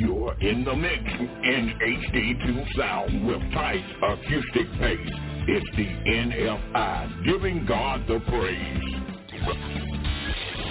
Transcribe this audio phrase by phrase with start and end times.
[0.00, 5.12] You're in the mix in HD2 sound with tight acoustic bass.
[5.46, 8.94] It's the NFI giving God the praise.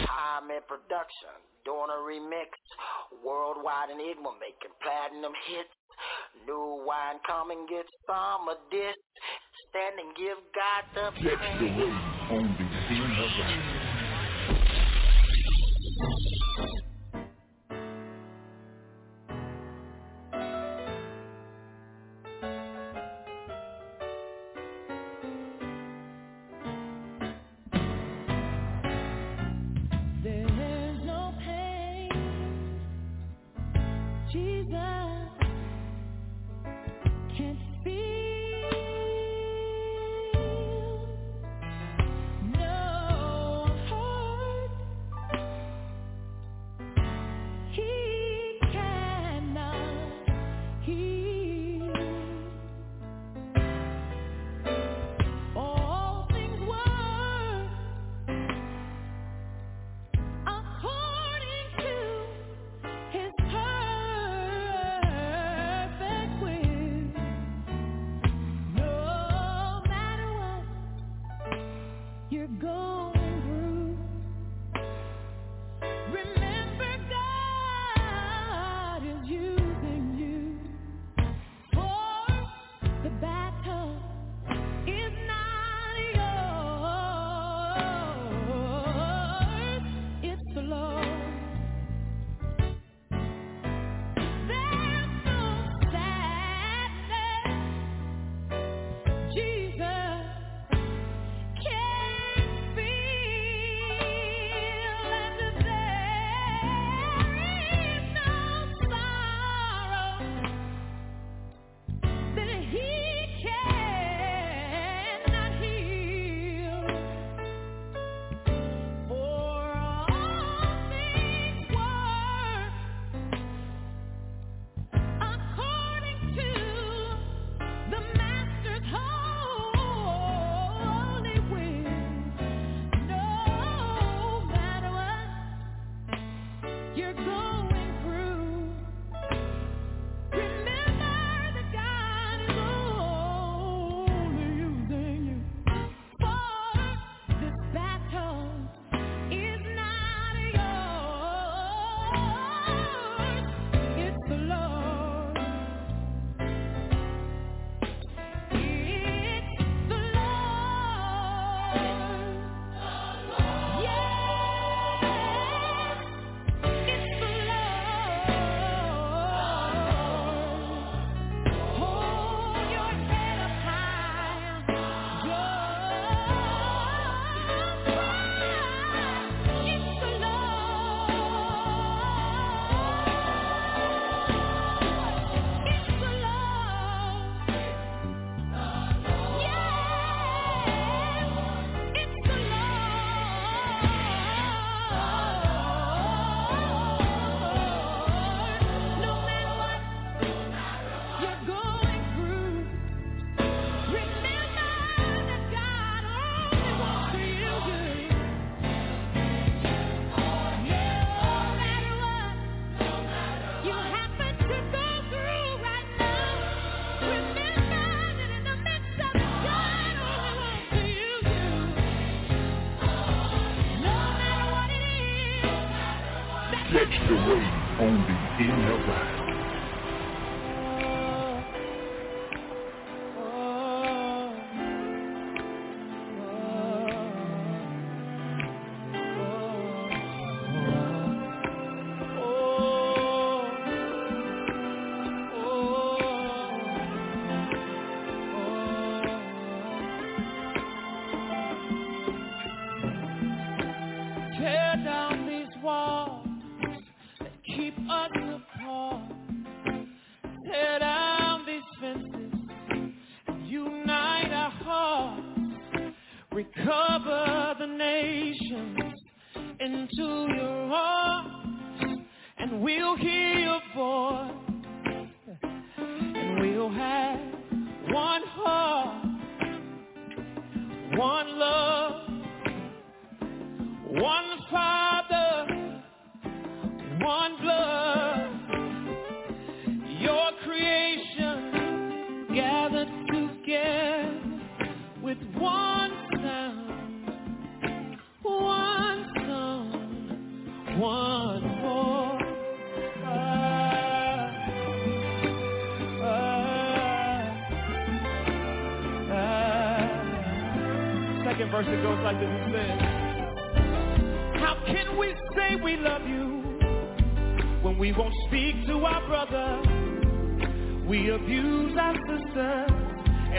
[0.10, 2.50] I'm in production, doing a remix.
[3.24, 5.78] Worldwide and enigma making platinum hits.
[6.48, 8.98] New wine, come and get some of this.
[9.70, 11.38] Stand and give God the praise.
[11.38, 12.02] Catch the wave
[12.34, 12.69] on the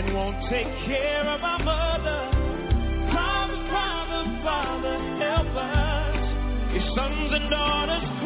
[0.00, 2.20] and won't take care of our mother.
[3.12, 6.72] Father, Father, Father, help us.
[6.72, 8.19] Your sons and daughters.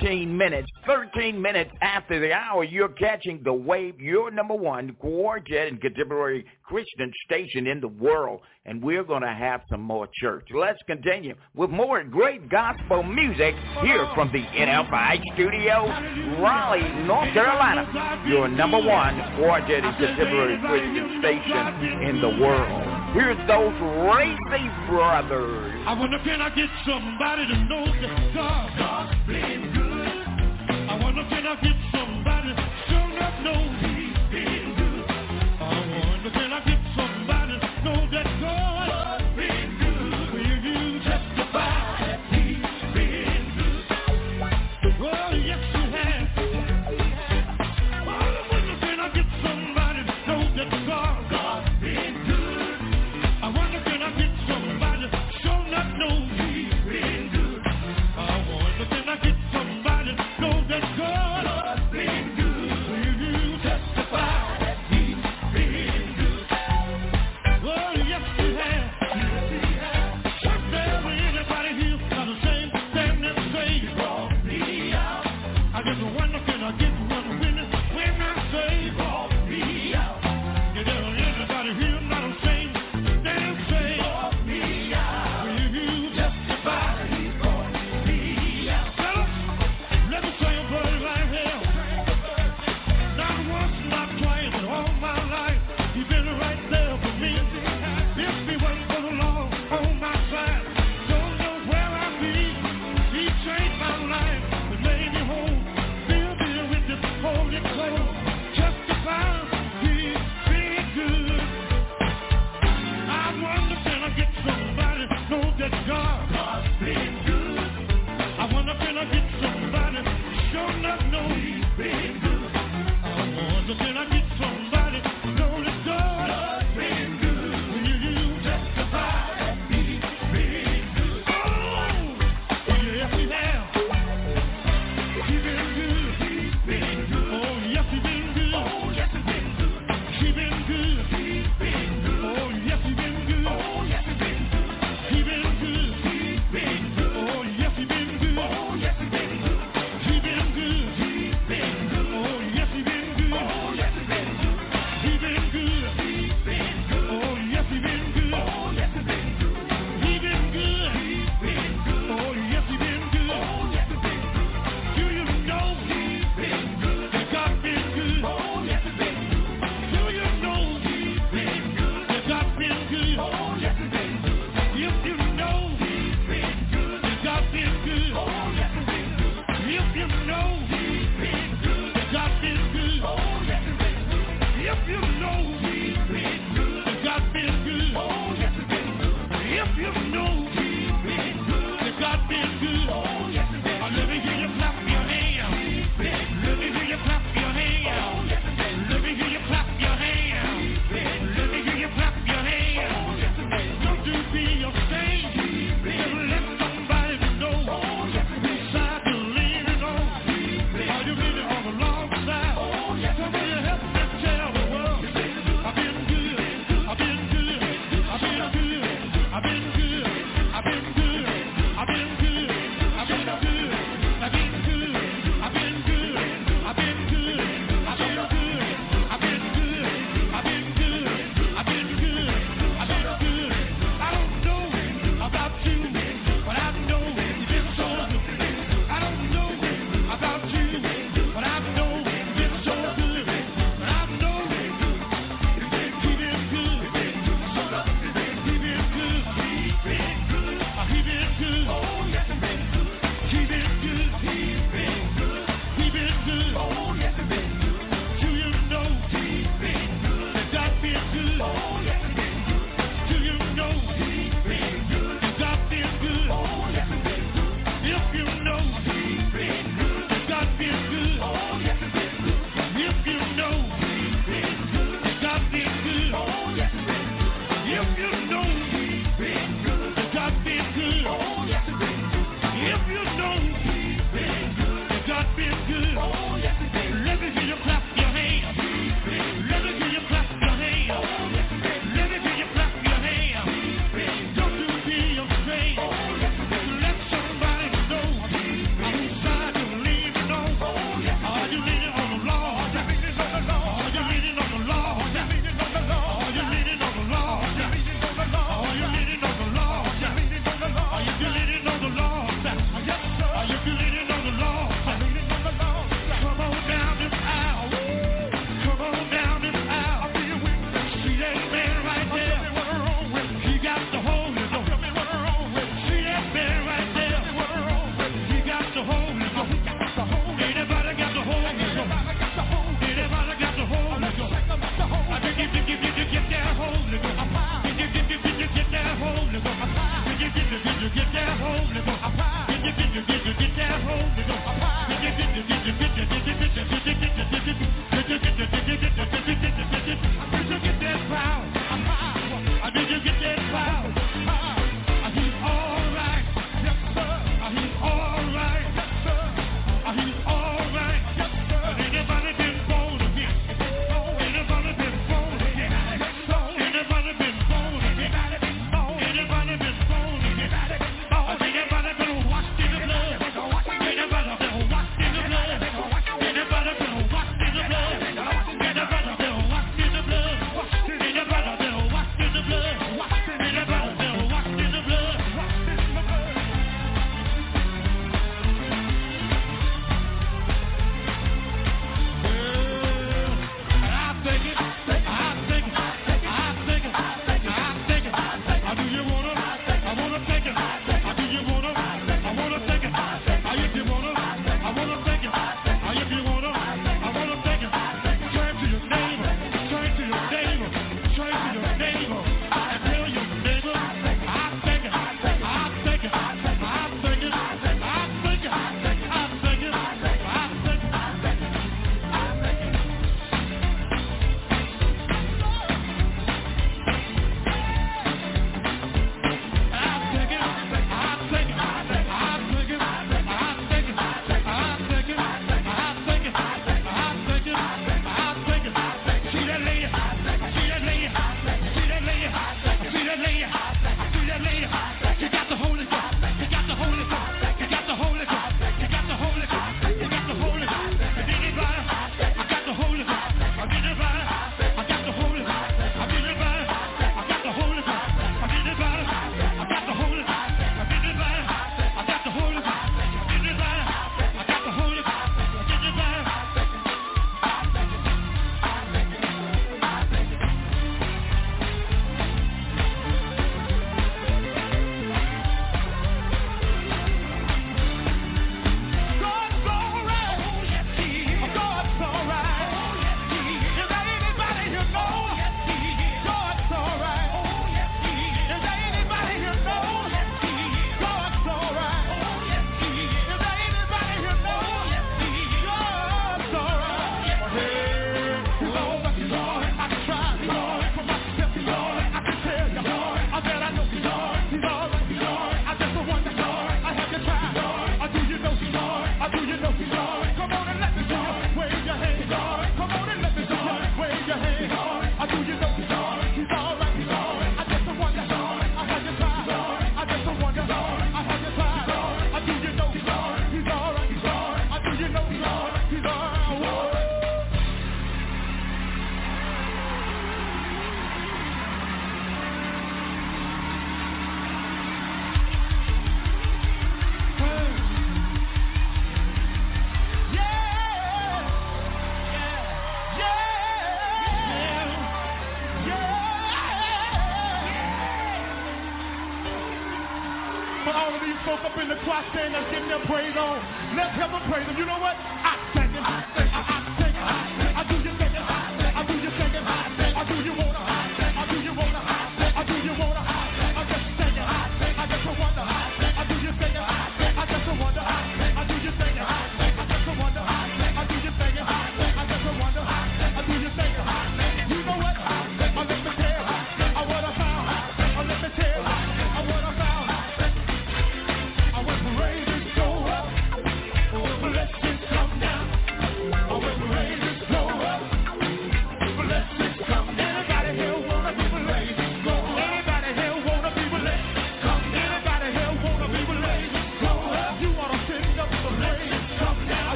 [0.00, 0.68] 13 minutes.
[0.86, 6.44] 13 minutes after the hour, you're catching the wave, your number one quartet and contemporary
[6.62, 8.40] Christian station in the world.
[8.64, 10.46] And we're going to have some more church.
[10.54, 15.86] Let's continue with more great gospel music here from the NFI studio,
[16.40, 18.22] Raleigh, North Carolina.
[18.28, 23.00] Your number one quartet and contemporary Christian station in the world.
[23.12, 23.74] Here's those
[24.06, 25.82] Racy Brothers.
[25.84, 29.79] I wonder can I get somebody to know that God, God's been good.
[31.10, 31.89] I wonder can I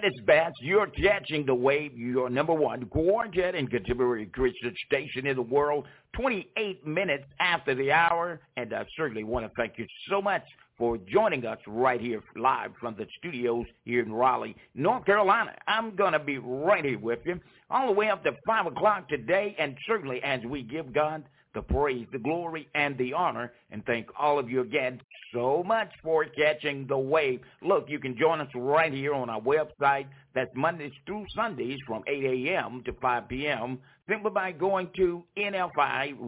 [0.00, 0.54] music at its best.
[0.60, 1.96] You're catching the wave.
[1.96, 5.86] You're number one quartet and contemporary Christian station in the world.
[6.14, 8.40] 28 minutes after the hour.
[8.56, 10.42] And I certainly want to thank you so much
[10.76, 15.54] for joining us right here live from the studios here in Raleigh, North Carolina.
[15.68, 19.08] I'm going to be right here with you all the way up to 5 o'clock
[19.08, 19.54] today.
[19.58, 23.52] And certainly as we give God the praise, the glory, and the honor.
[23.70, 25.00] And thank all of you again
[25.32, 27.40] so much for catching the wave.
[27.62, 30.06] Look, you can join us right here on our website.
[30.34, 32.82] That's Mondays through Sundays from 8 a.m.
[32.84, 33.78] to 5 p.m.
[34.08, 36.18] simply by going to nfiradio.com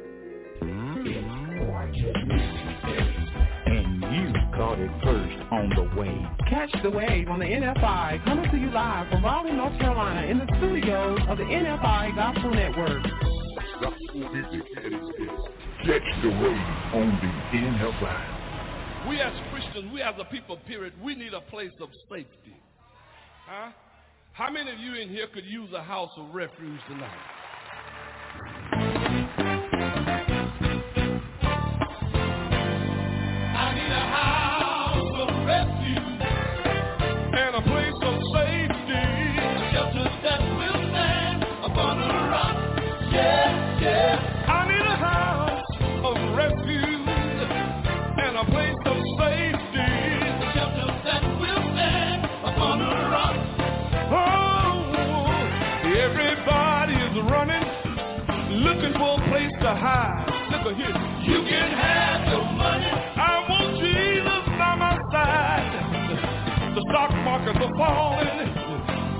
[0.61, 1.07] And
[4.03, 6.27] you caught it first on the wave.
[6.49, 10.39] Catch the wave on the NFI coming to you live from Raleigh, North Carolina in
[10.39, 13.05] the studios of the NFI Gospel Network.
[15.87, 17.17] Catch the wave on
[17.53, 18.40] the NFI.
[19.09, 22.57] We as Christians, we as a people, period, we need a place of safety.
[23.47, 23.71] Huh?
[24.33, 27.19] How many of you in here could use a house of refuge tonight?
[59.71, 60.27] A hide.
[60.51, 60.97] Look at here.
[61.31, 62.91] You can have your money.
[62.91, 66.75] I want Jesus by my side.
[66.75, 68.51] The stock markets are falling.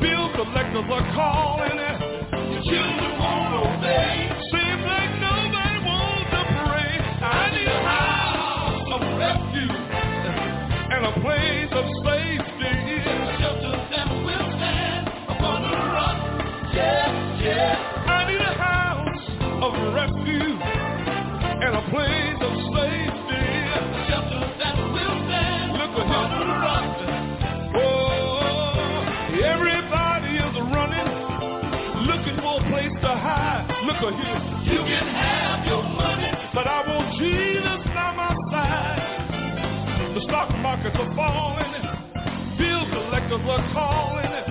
[0.03, 1.79] Bill collectors are calling.
[1.79, 4.27] Your children won't obey.
[4.51, 6.93] Seems like nobody wants to pray.
[6.99, 9.87] I need a house of refuge
[10.91, 12.75] and a place of safety.
[13.07, 16.19] A shelter that will stand upon a rock.
[16.75, 17.10] Yeah.
[40.71, 41.73] Markets are falling,
[42.57, 44.50] bill collectors are calling.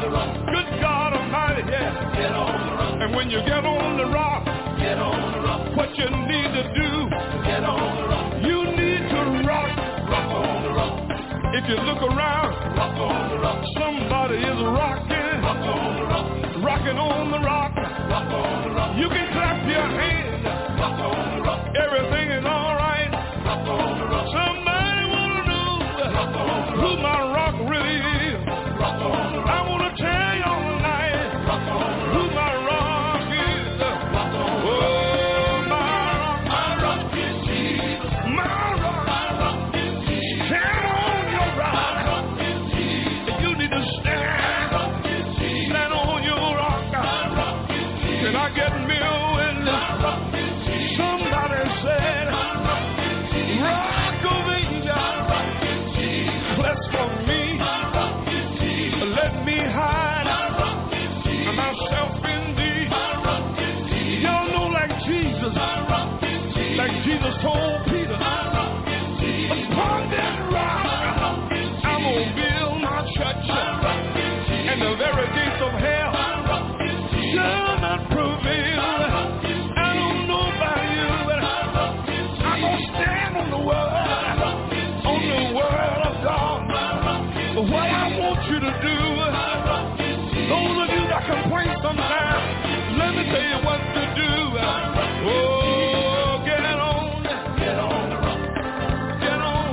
[0.00, 0.30] the rock.
[0.46, 2.16] Good God Almighty, yeah.
[2.16, 2.94] Get on the rock.
[3.00, 4.44] And when you get on the rock,
[4.78, 5.76] get on the rock.
[5.76, 6.90] What you need to do,
[7.44, 8.28] get on the rock.
[8.40, 9.70] You need to rock.
[10.08, 10.94] Rock on the rock.
[11.52, 13.60] If you look around, rock on the rock.
[13.76, 15.36] Somebody is rocking.
[15.44, 16.26] Rock on the rock.
[16.64, 17.76] Rocking on the rock.
[17.76, 18.96] Rock on the rock.
[18.96, 20.44] You can clap your hands.
[20.80, 21.60] Rock on the rock.
[21.76, 23.10] Everything is alright.
[23.44, 24.26] Rock on the rock.
[24.32, 25.72] Somebody wanna know
[26.08, 26.88] rock on the rock.
[26.88, 27.29] who my
[91.30, 94.30] complain sometimes, let me tell you what to do.
[95.22, 97.22] Oh, get on,
[97.58, 98.40] Get on the rock.
[99.20, 99.64] get on.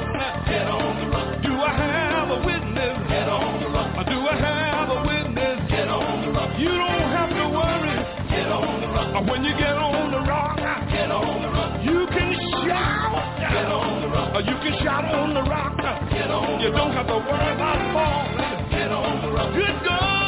[0.46, 1.30] Get on the rock.
[1.44, 2.96] Do I have a witness?
[3.10, 4.06] Get on the rock.
[4.06, 5.58] Do I have a witness?
[5.70, 6.52] Get on the rock.
[6.60, 7.98] You don't have to worry
[8.30, 9.28] Get on the rock.
[9.30, 10.58] when you get on the rock.
[10.92, 11.72] Get on the rock.
[11.84, 12.30] You can
[12.66, 13.18] shout.
[13.40, 14.36] Get on the rock.
[14.36, 15.74] Or you can shout on the rock.
[16.12, 18.70] Get on You don't have to worry about falling.
[18.70, 19.54] Get on the rock.
[19.56, 20.27] Good God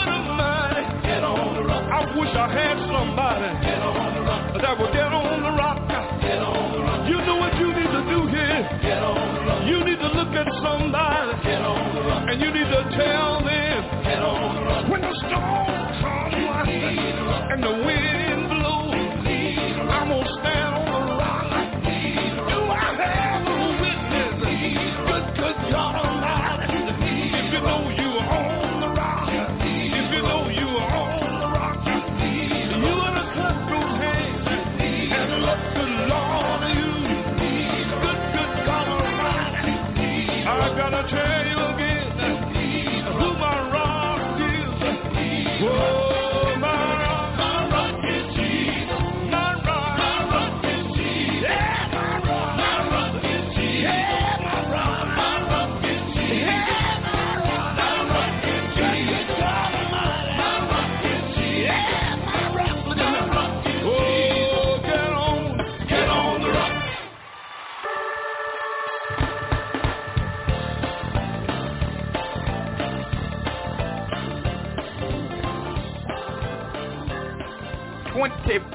[1.99, 3.51] I wish I had somebody
[4.63, 5.83] that would get on the rock.
[7.09, 8.63] You know what you need to do here?
[9.67, 11.51] You need to look at somebody
[12.31, 16.71] and you need to tell them when the storm comes
[17.51, 18.18] and the wind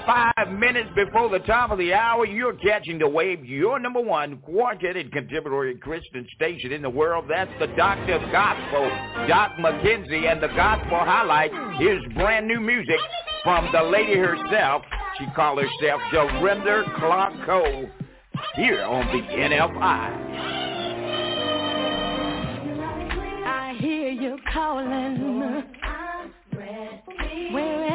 [0.05, 3.45] Twenty-five minutes before the top of the hour, you're catching the wave.
[3.45, 7.25] Your number one quartet and contemporary Christian station in the world.
[7.29, 8.89] That's the Doctor of Gospel,
[9.29, 11.53] Doc McKenzie, and the Gospel Highlight.
[11.79, 12.99] Here's brand new music
[13.43, 14.83] from the lady herself.
[15.19, 17.89] She called herself Dorinda Clark Cole
[18.57, 20.35] here on the NFI.
[23.47, 25.65] I hear you calling.
[27.53, 27.94] Wherever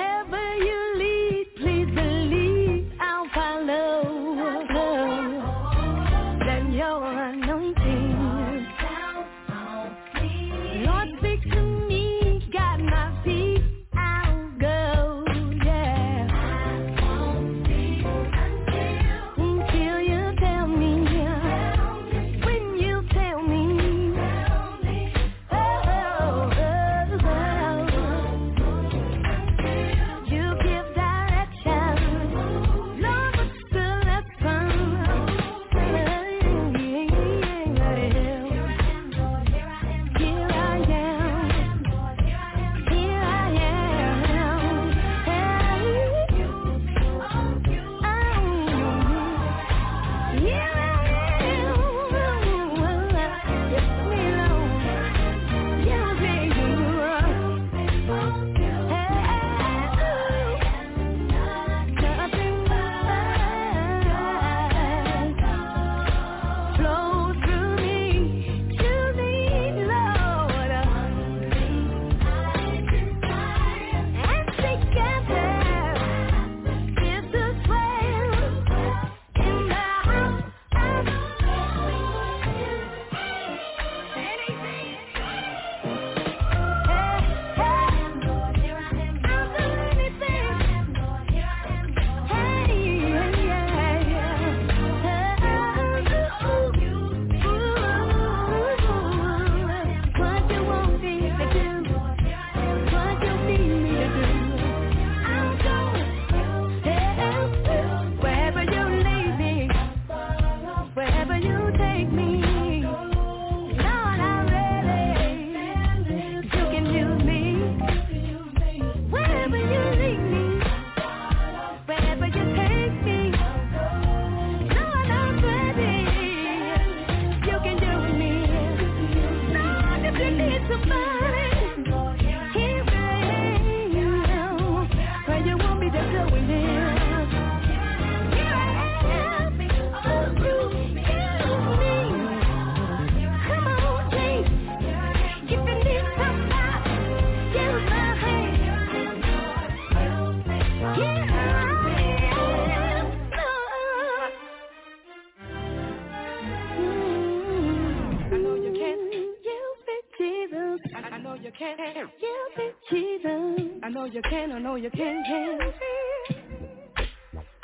[161.59, 161.77] can.
[162.21, 163.81] You be cheating.
[163.83, 165.73] I know you can, I know you can, can.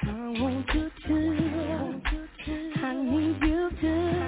[0.03, 2.01] I want you to.
[2.83, 4.24] I need you to.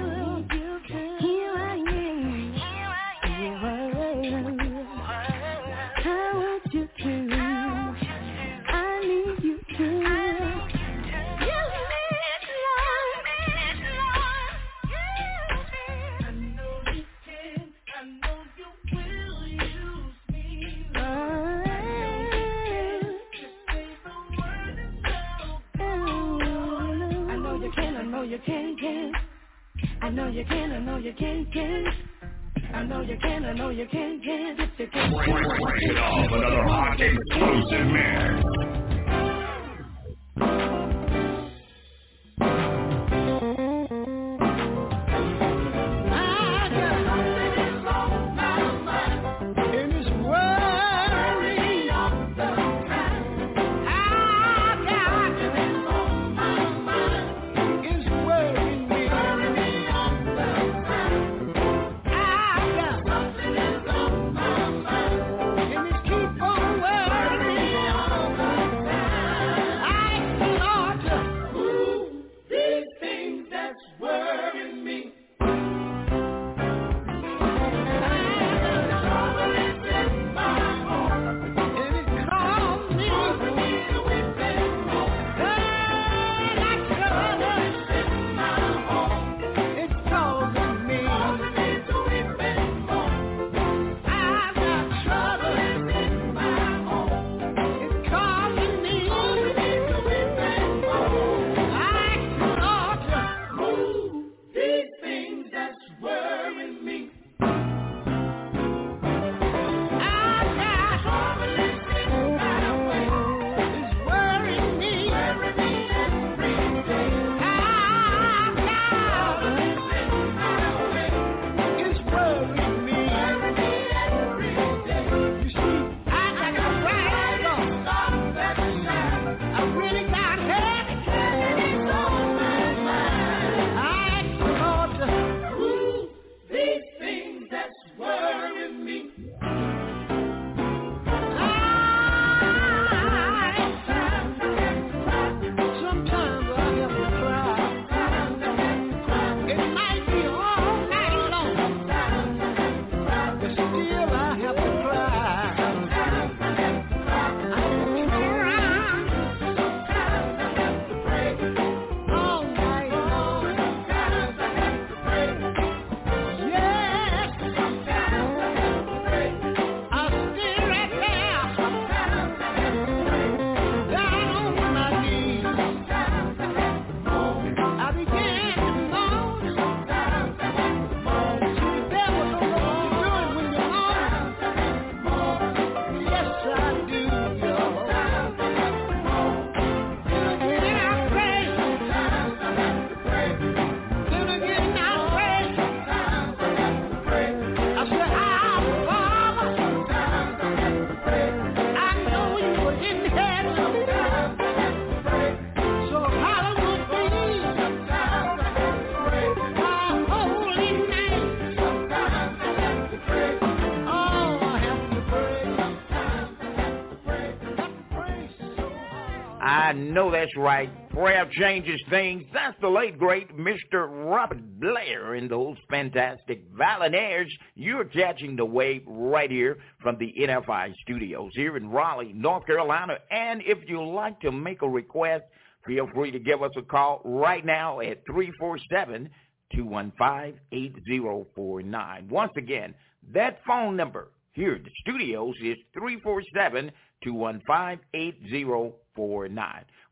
[220.37, 220.69] Right.
[220.91, 222.23] Prayer changes things.
[222.31, 223.87] That's the late, great Mr.
[223.89, 227.25] Robert Blair in those fantastic Violinaires.
[227.55, 232.99] You're catching the wave right here from the NFI studios here in Raleigh, North Carolina.
[233.09, 235.23] And if you'd like to make a request,
[235.65, 239.09] feel free to give us a call right now at 347
[239.55, 242.09] 215-8049.
[242.09, 242.75] Once again,
[243.13, 245.55] that phone number here at the studios is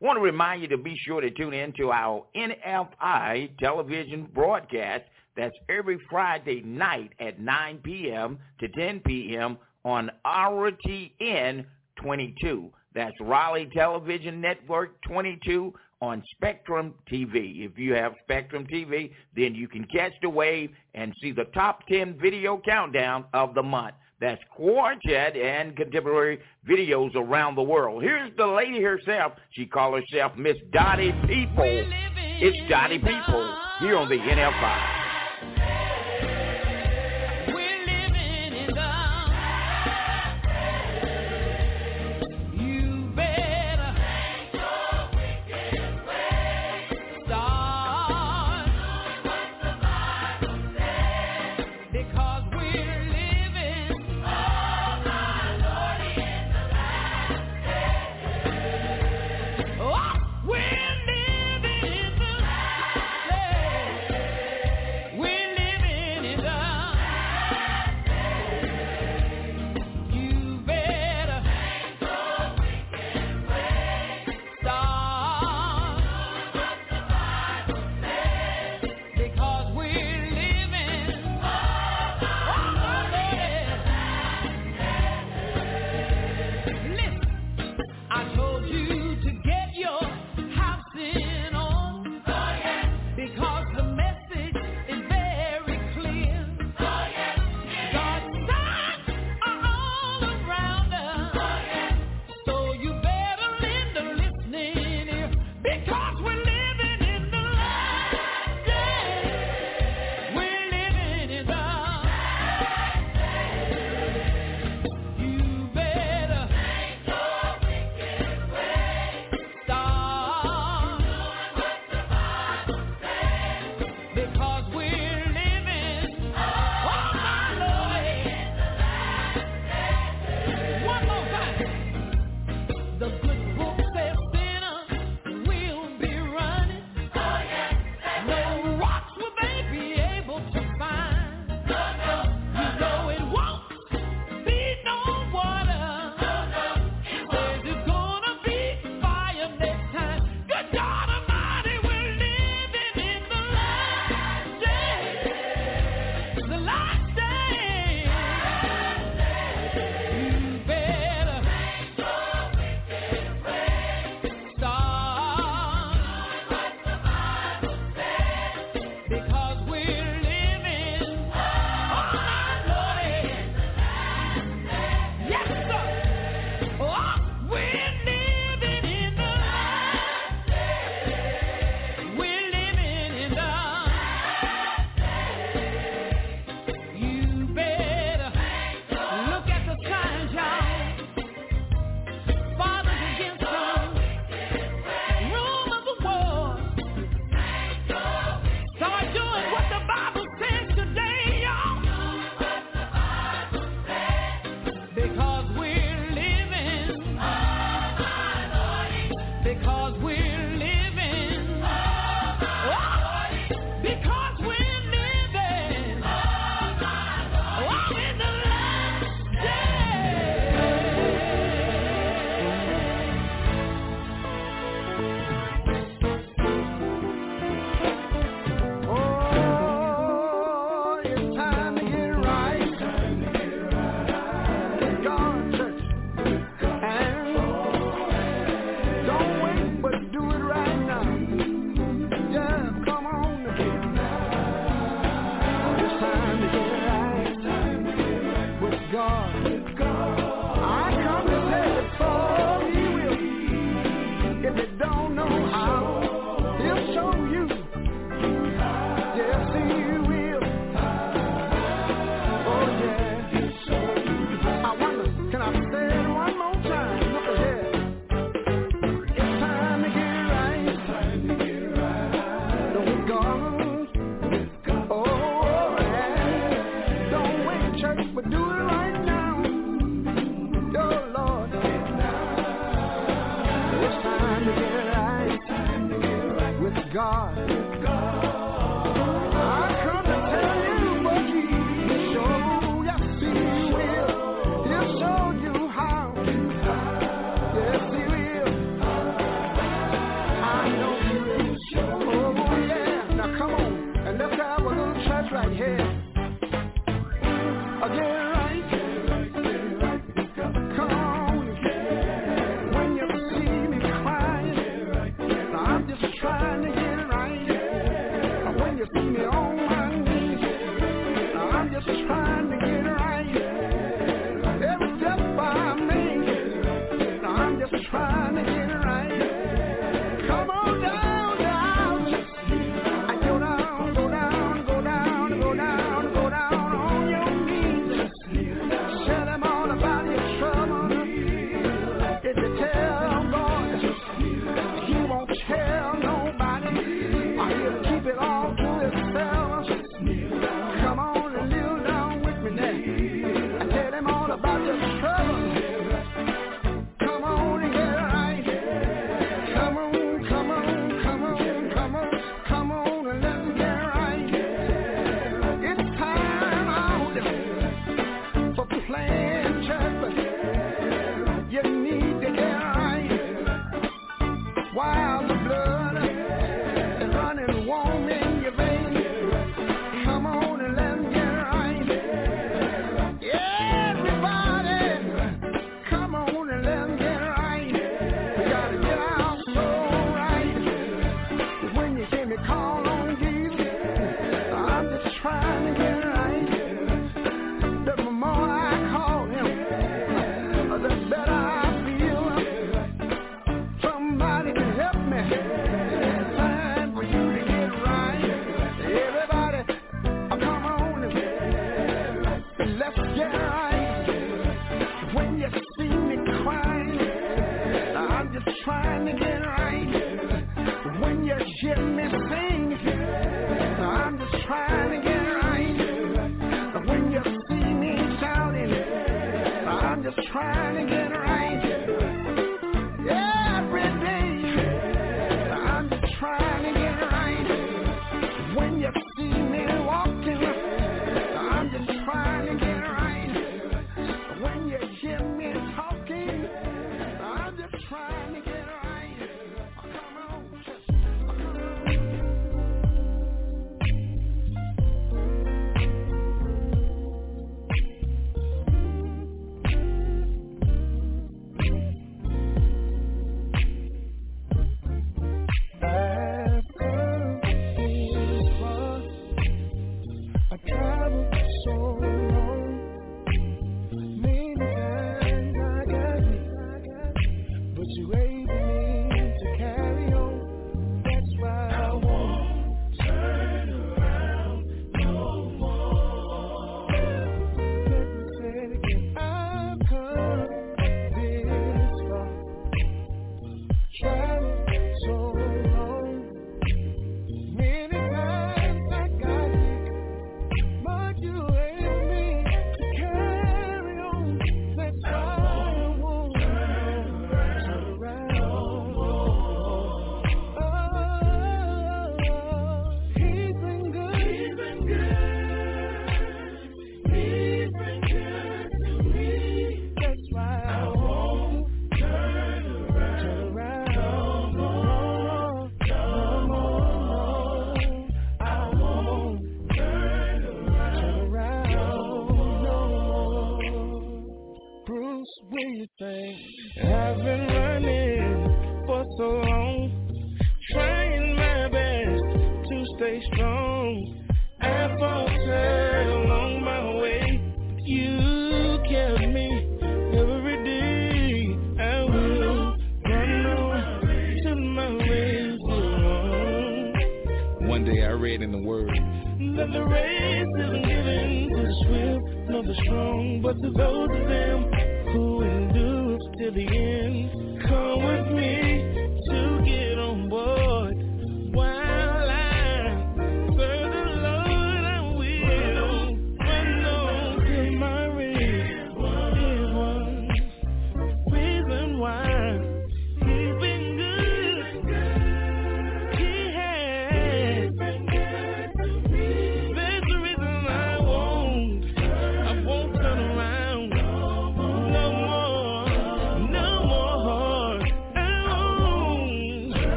[0.00, 5.04] want to remind you to be sure to tune in to our NFI television broadcast.
[5.36, 8.38] That's every Friday night at 9 p.m.
[8.60, 9.58] to 10 p.m.
[9.84, 11.64] on RTN
[12.02, 12.70] 22.
[12.94, 17.66] That's Raleigh Television Network 22 on Spectrum TV.
[17.66, 21.86] If you have Spectrum TV, then you can catch the wave and see the top
[21.88, 23.94] 10 video countdown of the month.
[24.20, 28.02] That's quartet and contemporary videos around the world.
[28.02, 29.32] Here's the lady herself.
[29.50, 31.92] She calls herself Miss Dottie People.
[32.38, 35.05] It's Dottie People here on the NFI.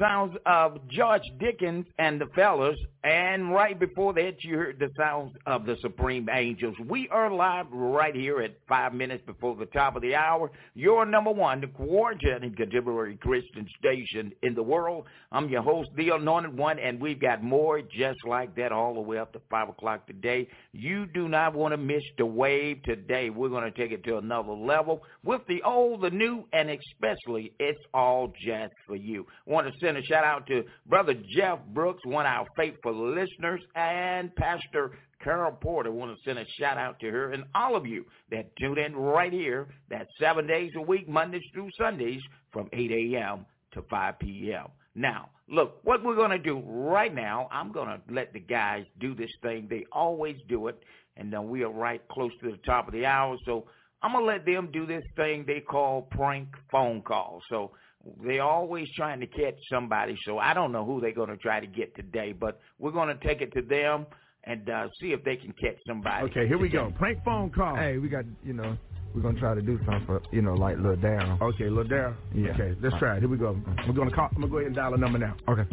[0.00, 2.76] Sounds of George Dickens and the fellas.
[3.02, 6.76] And right before that, you heard the sounds of the Supreme Angels.
[6.86, 10.50] We are live right here at five minutes before the top of the hour.
[10.74, 15.06] Your number one, the quartet and contemporary Christian station in the world.
[15.32, 19.00] I'm your host, the Anointed One, and we've got more just like that all the
[19.00, 20.46] way up to five o'clock today.
[20.72, 23.30] You do not want to miss the wave today.
[23.30, 27.54] We're going to take it to another level with the old, the new, and especially
[27.58, 29.26] it's all just for you.
[29.46, 33.60] want to send a shout out to Brother Jeff Brooks, one of our faithful listeners,
[33.74, 35.92] and Pastor Carol Porter.
[35.92, 38.96] want to send a shout out to her and all of you that tune in
[38.96, 39.68] right here.
[39.90, 42.20] that seven days a week, Mondays through Sundays
[42.52, 43.46] from 8 a.m.
[43.72, 44.66] to 5 p.m.
[44.94, 48.84] Now, look, what we're going to do right now, I'm going to let the guys
[48.98, 49.66] do this thing.
[49.68, 50.82] They always do it,
[51.16, 53.36] and then we are right close to the top of the hour.
[53.46, 53.66] So
[54.02, 57.42] I'm going to let them do this thing they call prank phone calls.
[57.50, 57.72] So
[58.24, 60.16] they're always trying to catch somebody.
[60.24, 63.08] So I don't know who they're going to try to get today, but we're going
[63.08, 64.06] to take it to them
[64.44, 66.24] and uh, see if they can catch somebody.
[66.30, 66.92] Okay, here we go.
[66.98, 67.76] Prank phone call.
[67.76, 68.76] Hey, we got you know
[69.14, 71.40] we're gonna try to do something for you know like Lil Daryl.
[71.42, 72.14] Okay, Lil Daryl.
[72.34, 72.52] Yeah.
[72.52, 73.20] Okay, let's try it.
[73.20, 73.60] Here we go.
[73.86, 74.28] We're gonna call.
[74.34, 75.36] I'm gonna go ahead and dial a number now.
[75.48, 75.66] Okay.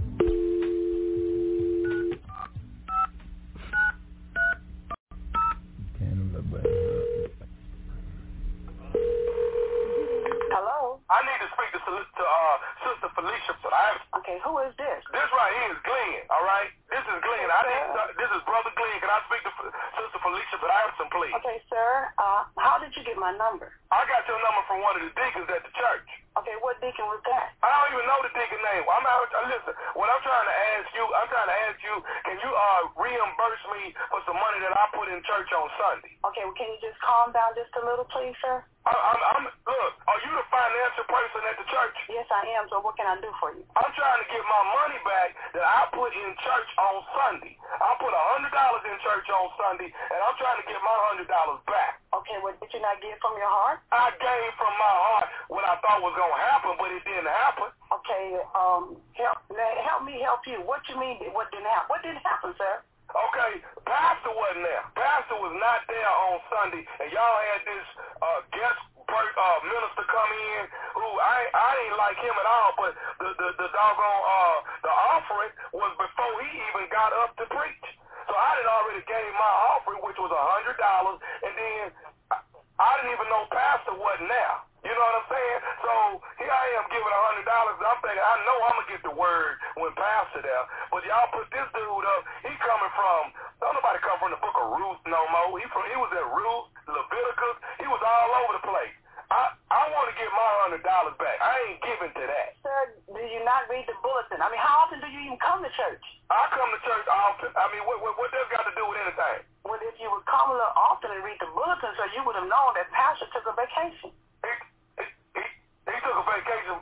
[10.49, 10.99] Hello?
[11.09, 13.97] I need to speak to, Fel- to uh, Sister Felicia, but I...
[14.21, 15.01] Okay, who is this?
[15.09, 16.69] This right here is Glenn, all right?
[16.93, 17.49] This is Glenn.
[17.49, 18.97] I didn't, uh, this is Brother Glenn.
[19.01, 19.53] Can I speak to
[19.97, 21.33] Sister Felicia But I have some please?
[21.41, 22.13] Okay, sir.
[22.21, 23.73] Uh, how did you get my number?
[23.89, 26.05] I got your number from one of the deacons at the church.
[26.37, 27.57] Okay, what deacon was that?
[27.65, 28.85] I don't even know the deacon name.
[28.85, 29.25] I'm out.
[29.33, 31.95] Uh, listen, what I'm trying to ask you, I'm trying to ask you,
[32.29, 36.13] can you uh reimburse me for some money that I put in church on Sunday?
[36.29, 38.61] Okay, well, can you just calm down just a little, please, sir?
[38.85, 39.91] I, I'm, I'm look.
[40.05, 41.97] Are you the financial person at the church?
[42.05, 42.69] Yes, I am.
[42.69, 43.65] So what can I do for you?
[43.73, 47.57] I'm trying to get my money back that I put in church on Sunday.
[47.81, 50.97] I put a hundred dollars in church on Sunday, and I'm trying to get my
[51.09, 51.96] hundred dollars back.
[52.15, 53.83] Okay, well, did you not give from your heart?
[53.91, 57.67] I gave from my heart what I thought was gonna happen, but it didn't happen.
[57.91, 60.63] Okay, um, help, now, help me help you.
[60.63, 61.19] What you mean?
[61.35, 61.91] What didn't happen?
[61.91, 62.79] What didn't happen, sir?
[63.11, 64.83] Okay, Pastor wasn't there.
[64.95, 67.87] Pastor was not there on Sunday, and y'all had this
[68.23, 70.61] uh, guest uh, minister come in
[70.97, 72.91] who I I didn't like him at all, but
[73.21, 77.87] the the, the doggone uh the offering was before he even got up to preach.
[78.27, 81.17] So I had already gave my offering, which was a hundred dollars,
[81.47, 81.83] and then
[82.31, 82.37] I,
[82.77, 84.55] I didn't even know Pastor wasn't there.
[84.85, 85.59] You know what I'm saying?
[85.83, 85.93] So
[86.39, 87.75] here I am giving a hundred dollars.
[87.81, 90.63] I'm thinking I know I'm gonna get the word when Pastor there.
[90.91, 92.21] But y'all put this dude up.
[92.45, 93.21] He coming from
[93.63, 95.57] don't nobody come from the book of Ruth no more.
[95.59, 97.57] He from he was at Ruth, Leviticus.
[97.81, 98.95] He was all over the place.
[99.27, 101.35] I I want to get my hundred dollars back.
[101.43, 102.49] I ain't giving to that.
[102.63, 102.79] Sir,
[103.11, 104.39] do you not read the bulletin?
[104.39, 106.03] I mean, how often do you even come to church?
[106.31, 107.51] I come to church often.
[107.51, 109.43] I mean, what what, what does that got to do with anything?
[109.67, 112.39] Well, if you would come a little often and read the bulletin, so you would
[112.39, 114.15] have known that Pastor took a vacation.
[114.15, 114.51] He,
[114.95, 115.05] he,
[115.35, 115.43] he,
[115.91, 116.79] he took a vacation,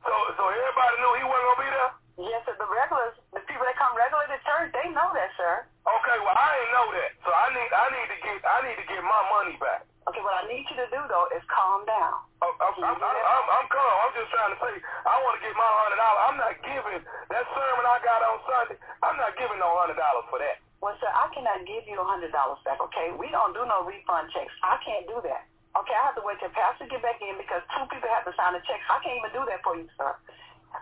[0.00, 1.92] so so everybody knew he wasn't gonna be there.
[2.32, 2.56] Yes, sir.
[2.56, 5.68] The regulars, the people that come regularly to church, they know that, sir.
[5.84, 8.78] Okay, well I ain't know that, so I need I need to get I need
[8.80, 9.84] to get my money back.
[10.02, 12.18] Okay, what I need you to do though is calm down.
[12.42, 13.94] Oh, I'm, I'm, I'm, I'm, I'm calm.
[14.02, 14.72] I'm just trying to say
[15.06, 16.22] I want to get my hundred dollars.
[16.26, 18.76] I'm not giving that sermon I got on Sunday.
[19.06, 20.58] I'm not giving no hundred dollars for that.
[20.82, 22.82] Well, sir, I cannot give you a hundred dollars back.
[22.90, 24.50] Okay, we don't do no refund checks.
[24.66, 25.46] I can't do that.
[25.78, 28.34] Okay, I have to wait till Pastor get back in because two people have to
[28.34, 28.82] sign the checks.
[28.90, 30.10] I can't even do that for you, sir.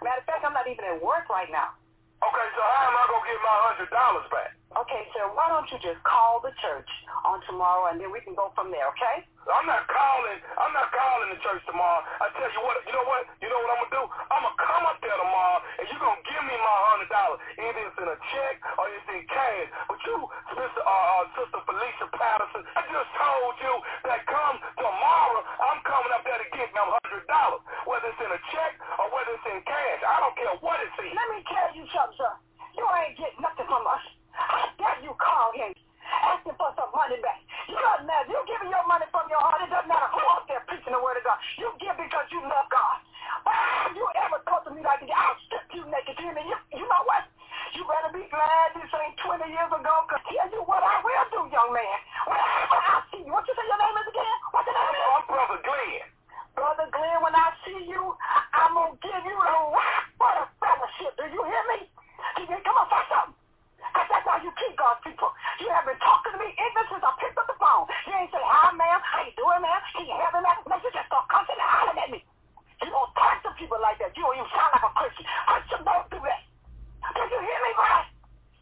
[0.00, 1.76] Matter of fact, I'm not even at work right now.
[2.24, 4.50] Okay, so how am I gonna get my hundred dollars back?
[4.70, 6.86] Okay, sir, why don't you just call the church
[7.26, 9.26] on tomorrow and then we can go from there, okay?
[9.50, 10.38] I'm not calling.
[10.62, 12.06] I'm not calling the church tomorrow.
[12.22, 12.78] I tell you what.
[12.86, 13.26] You know what?
[13.42, 14.04] You know what I'm gonna do?
[14.30, 17.40] I'm gonna come up there tomorrow, and you're gonna give me my hundred dollars.
[17.58, 19.68] Either it's in a check or it's in cash.
[19.90, 20.16] But you,
[20.54, 23.74] Sister, uh, Sister Felicia Patterson, I just told you
[24.06, 28.30] that come tomorrow, I'm coming up there to get my hundred dollars, whether it's in
[28.30, 30.00] a check or whether it's in cash.
[30.04, 31.10] I don't care what it's in.
[31.16, 32.32] Let me tell you something, sir.
[32.78, 34.04] You ain't getting nothing from us.
[34.40, 35.72] How dare you call him
[36.24, 37.40] asking for some money back?
[37.68, 38.32] You doesn't matter.
[38.32, 39.60] You giving your money from your heart.
[39.62, 41.38] It doesn't matter who out there preaching the word of God.
[41.60, 42.98] You give because you love God.
[43.44, 45.12] Why you ever talk to me like that?
[45.12, 46.16] I'll strip you naked.
[46.18, 47.28] You, you, you know what?
[47.76, 51.26] You better be glad this ain't 20 years ago, because tell you what I will
[51.30, 51.96] do, young man.
[52.26, 54.38] Whenever I see you, what you say your name is again?
[54.50, 55.10] What's your name?
[55.14, 56.04] I'm Brother Glenn.
[56.58, 58.02] Brother Glenn, when I see you,
[58.52, 61.12] I'm going to give you the rock for the fellowship.
[61.16, 61.78] Do you hear me?
[62.36, 63.39] Come on, say something.
[63.90, 65.34] Because that's how you keep God's people.
[65.58, 67.90] You have been talking to me ignorant since I picked up the phone.
[68.06, 69.02] You ain't say, hi, ma'am.
[69.02, 69.80] How you doing, ma'am?
[69.98, 70.62] Can you help me, ma'am?
[70.70, 72.20] No, you just start cussing and hollering at me.
[72.86, 74.14] You don't talk to people like that.
[74.14, 75.26] You don't even sound like a Christian.
[75.26, 76.42] Christians don't do that.
[77.10, 77.98] Do you hear me, boy?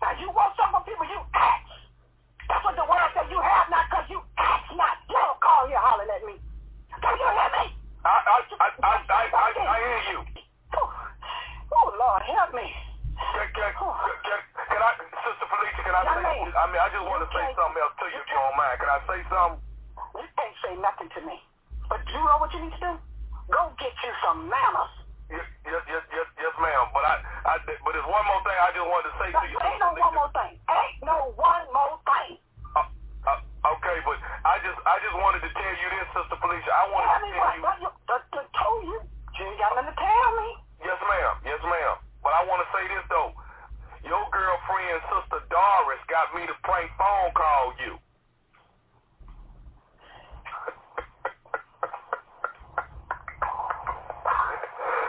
[0.01, 1.69] Now, you want something from people, you ask.
[2.49, 3.29] That's what the word says.
[3.29, 4.97] You have not because you ask not.
[5.13, 6.35] You don't call here hollering at me.
[6.41, 7.65] Do you hear me?
[8.03, 10.21] I, I, I, I, I, I, I hear you.
[10.75, 12.67] Oh, Lord, help me.
[13.39, 16.27] Can, can, can, can I, Sister Felicia, can I say,
[16.59, 18.75] I mean, I just want to say something else to you if you don't mind.
[18.83, 19.63] Can I say something?
[20.19, 21.39] You can't say nothing to me.
[21.87, 22.93] But do you know what you need to do?
[23.55, 24.91] Go get you some manners.
[25.31, 26.91] Yes, yes, yes, yes, yes ma'am.
[26.91, 27.15] But I,
[27.47, 29.57] I, but there's one more thing I just wanted to say to you.
[29.63, 30.55] Ain't no one more thing.
[30.59, 32.43] Ain't no one more thing.
[32.75, 32.91] Uh,
[33.23, 34.19] uh, okay, but
[34.51, 36.73] I just, I just wanted to tell you this, Sister Felicia.
[36.75, 37.55] I wanted tell to tell what?
[37.55, 37.63] you.
[37.63, 38.99] What you I, I told you.
[39.39, 40.49] You ain't got nothing to tell me.
[40.83, 41.33] Yes, ma'am.
[41.47, 42.08] Yes, ma'am.
[42.29, 43.33] But I want to say this though.
[44.05, 47.97] Your girlfriend, Sister Doris, got me to prank phone call you.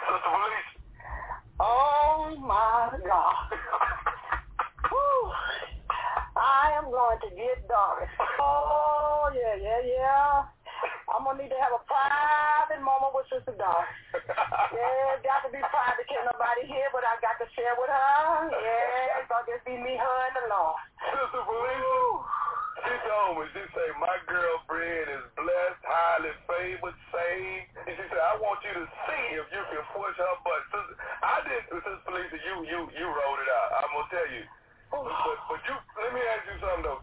[0.08, 0.80] Sister Felicia.
[1.60, 3.36] Oh my God.
[6.40, 8.08] I am going to get Doris.
[8.40, 10.49] Oh yeah, yeah, yeah.
[11.30, 13.94] Gonna need to have a private moment with Sister Doris.
[14.74, 16.10] Yeah, got to be private.
[16.10, 18.50] Can't nobody hear, but I got to share with her.
[18.50, 20.74] Yeah, it's gonna just be me, her, and the Lord.
[21.06, 22.02] Sister Felicia.
[22.82, 27.78] She told me, she said, my girlfriend is blessed, highly favored, saved.
[27.78, 30.62] And she said, I want you to see if you can push her butt.
[30.74, 33.86] Sister, I didn't, Sister Felicia, you, you, you wrote it out.
[33.86, 34.46] I'm to tell you.
[34.90, 36.99] But, but, but you, let me ask you something though.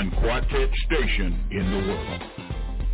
[0.00, 2.89] One quartet station in the world.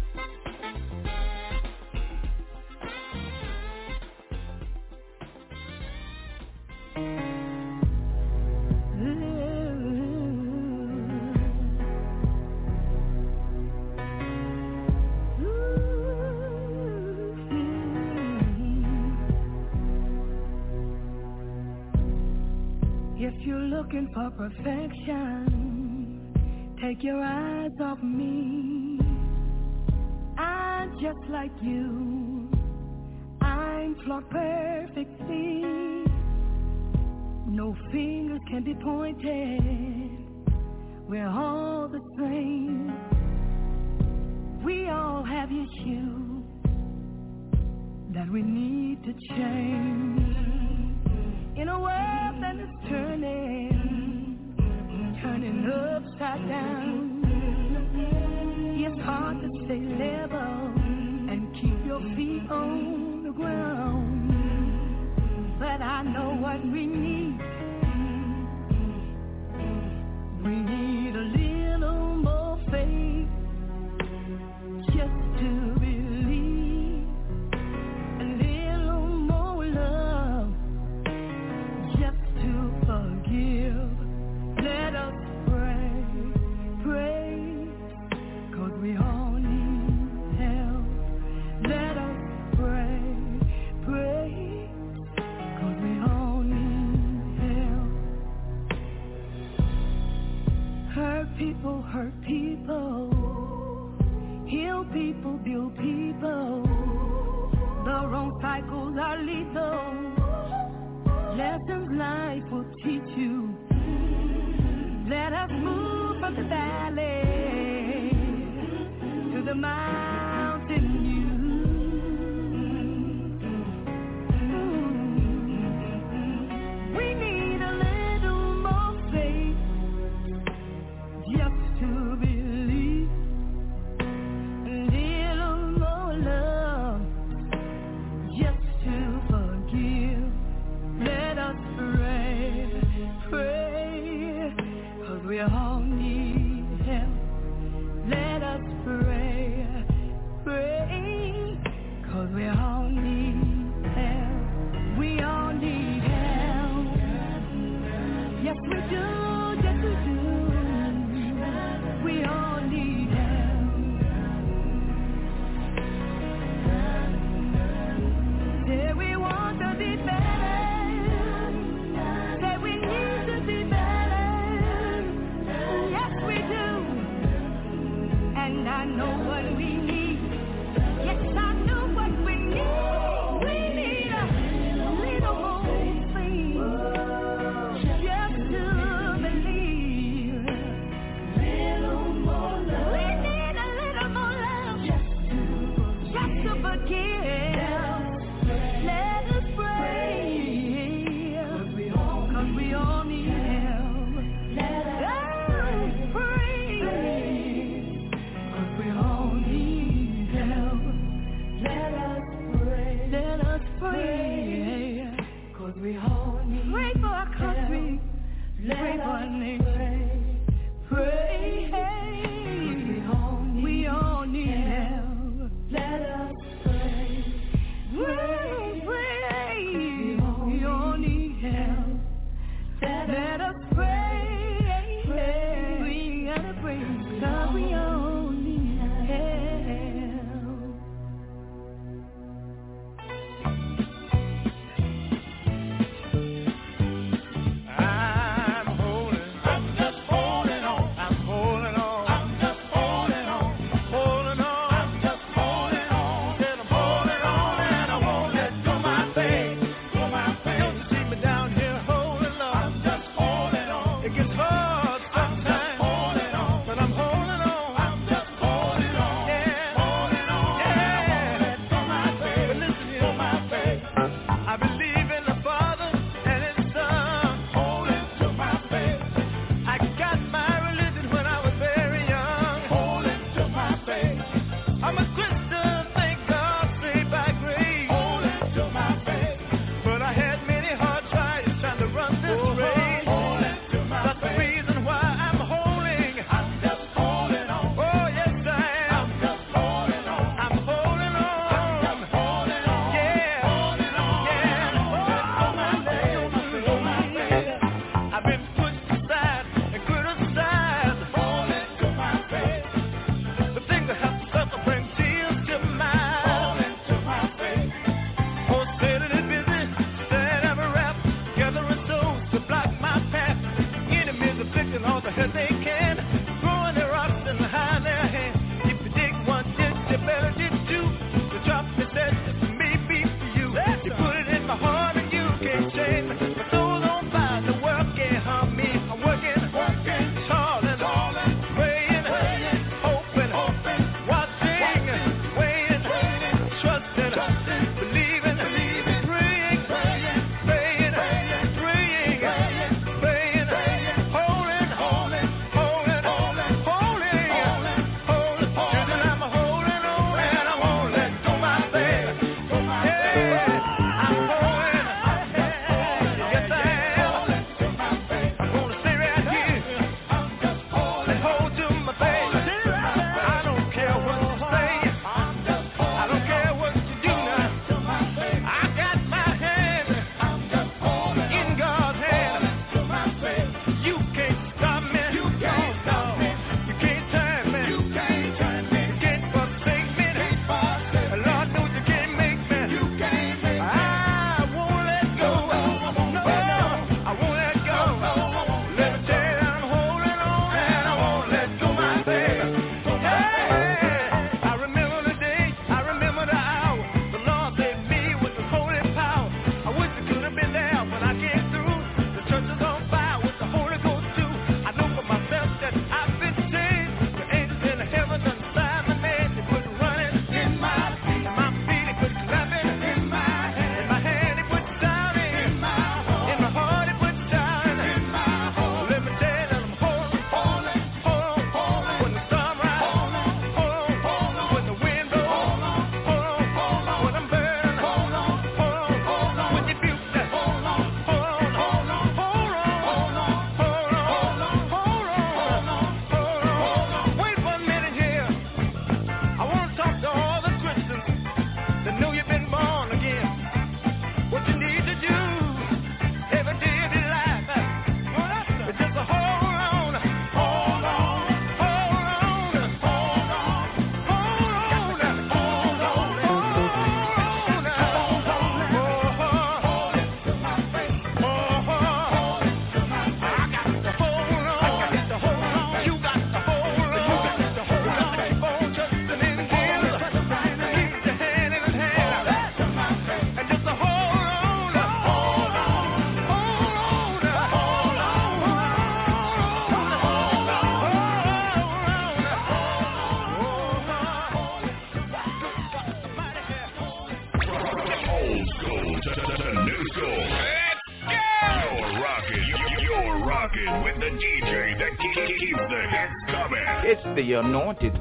[507.35, 507.96] Anointed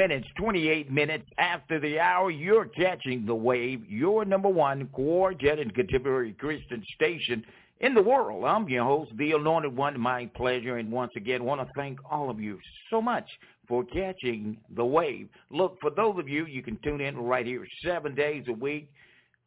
[0.00, 5.74] minutes, 28 minutes after the hour, you're catching the wave, your number one quartet and
[5.74, 7.44] contemporary Christian station
[7.80, 8.46] in the world.
[8.46, 10.00] I'm your host, the Anointed One.
[10.00, 10.78] My pleasure.
[10.78, 12.58] And once again, want to thank all of you
[12.88, 13.28] so much
[13.68, 15.28] for catching the wave.
[15.50, 18.90] Look, for those of you, you can tune in right here seven days a week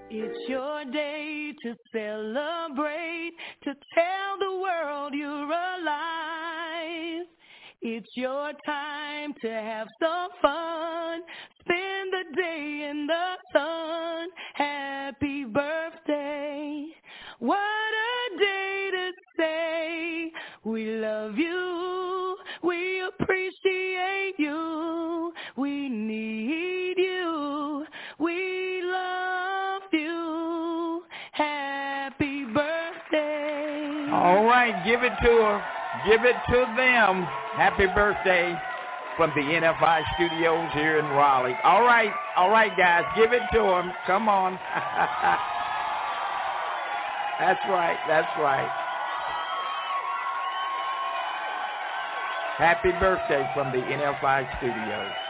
[0.10, 3.34] It's your day to celebrate,
[3.66, 7.26] to tell the world you're alive.
[7.82, 11.22] It's your time to have some fun.
[11.60, 14.30] Spend the day in the sun.
[14.54, 16.86] Happy birthday.
[17.40, 20.32] What a day to say
[20.64, 22.38] we love you.
[22.64, 25.34] We appreciate you.
[25.58, 27.86] We need you.
[28.20, 28.67] We
[34.28, 35.64] All right, give it to her.
[36.06, 37.24] Give it to them.
[37.56, 38.54] Happy birthday
[39.16, 41.56] from the NFI studios here in Raleigh.
[41.64, 43.94] All right, all right, guys, give it to them.
[44.06, 44.60] Come on.
[47.40, 48.70] that's right, that's right.
[52.58, 55.27] Happy birthday from the NFI studios.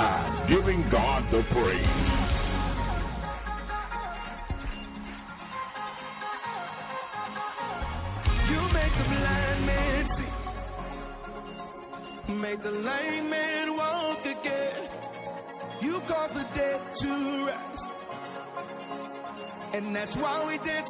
[0.00, 1.86] time giving God the praise.
[8.50, 10.32] You make the blind man see,
[12.32, 14.88] Make the lame man walk again.
[15.82, 17.78] You cause the dead to rise.
[19.74, 20.88] And that's why we dance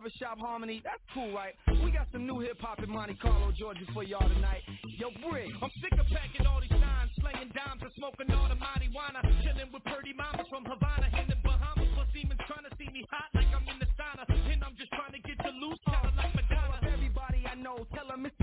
[0.00, 1.52] barbershop harmony, that's cool, right?
[1.84, 4.64] We got some new hip hop in Monte Carlo, Georgia for y'all tonight.
[4.96, 5.52] Yo, Brick.
[5.60, 9.20] I'm sick of packing all these nines, slinging dimes and smoking all the marijuana.
[9.44, 11.84] Chilling with pretty mamas from Havana in the Bahamas.
[11.92, 14.24] Plus demons trying to see me hot like I'm in the sauna.
[14.24, 16.80] And I'm just trying to get you loose, kinda like Madonna.
[16.80, 18.39] Everybody I know, tell them it's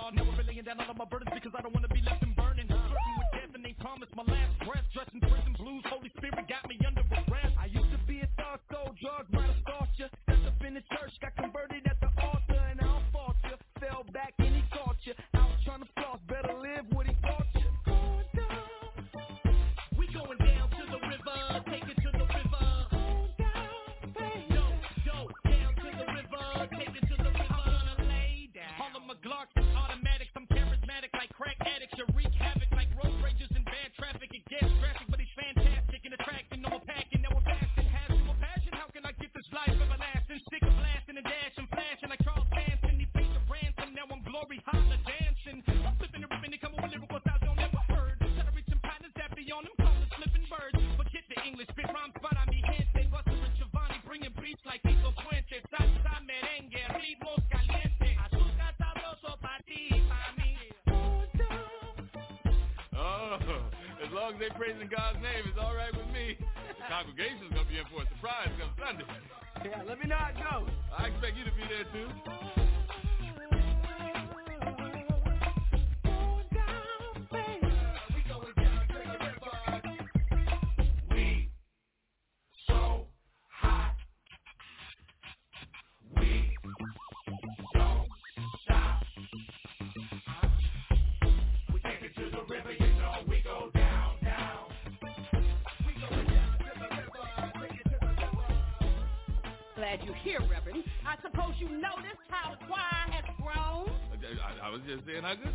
[0.00, 0.12] y'all.
[0.12, 2.34] Now laying down all of my burdens because I don't want to be left and
[2.36, 2.66] burning.
[2.68, 4.84] Flirting with death and they promise my last breath.
[4.92, 7.54] Dressing prison blues, Holy Spirit got me under arrest.
[7.58, 10.08] I used to be a thug, sold drugs, might have stalked you.
[10.24, 11.69] Stepped up in the church, got converted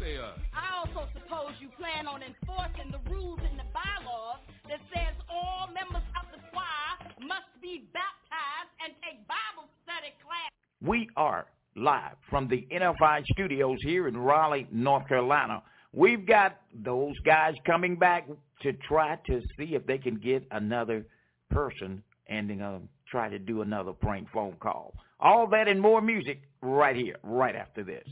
[0.06, 0.38] they are.
[0.54, 5.68] I also suppose you plan on enforcing the rules in the bylaws that says all
[5.74, 10.52] members of the choir must be baptized and take Bible study class.
[10.82, 15.64] We are live from the NFI studios here in Raleigh, North Carolina.
[15.92, 18.28] We've got those guys coming back
[18.62, 21.06] to try to see if they can get another
[21.50, 22.78] person and uh,
[23.10, 24.94] try to do another prank phone call.
[25.20, 28.06] All that and more music right here, right after this.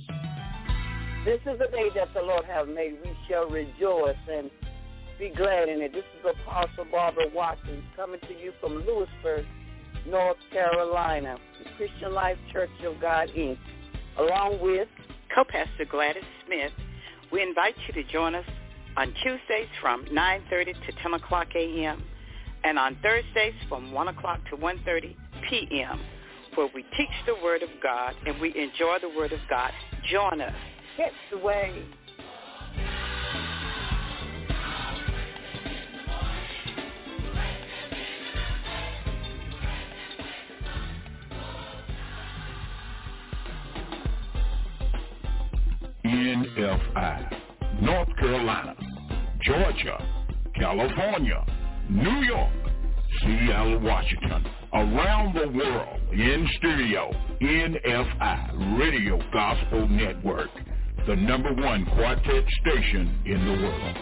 [1.26, 2.98] This is the day that the Lord have made.
[3.02, 4.52] We shall rejoice and
[5.18, 5.94] be glad in it.
[5.94, 9.46] This is Apostle Barbara Watkins coming to you from Louisburg,
[10.06, 13.58] North Carolina, the Christian Life Church of God, Inc.,
[14.18, 14.90] along with
[15.34, 16.74] co-pastor Gladys Smith.
[17.32, 18.46] We invite you to join us
[18.98, 22.04] on Tuesdays from 9.30 to 10 o'clock a.m.
[22.66, 25.16] and on Thursdays from 1 o'clock to 1.30
[25.50, 26.02] p.m.
[26.56, 29.72] where we teach the Word of God and we enjoy the Word of God.
[30.12, 30.54] Join us.
[30.96, 31.84] Catch the Way.
[46.06, 48.76] NFI, North Carolina,
[49.42, 49.98] Georgia,
[50.56, 51.44] California,
[51.90, 52.52] New York,
[53.22, 57.12] Seattle, Washington, around the world in stereo,
[57.42, 60.50] NFI, Radio Gospel Network,
[61.06, 63.98] the number one quartet station in the world.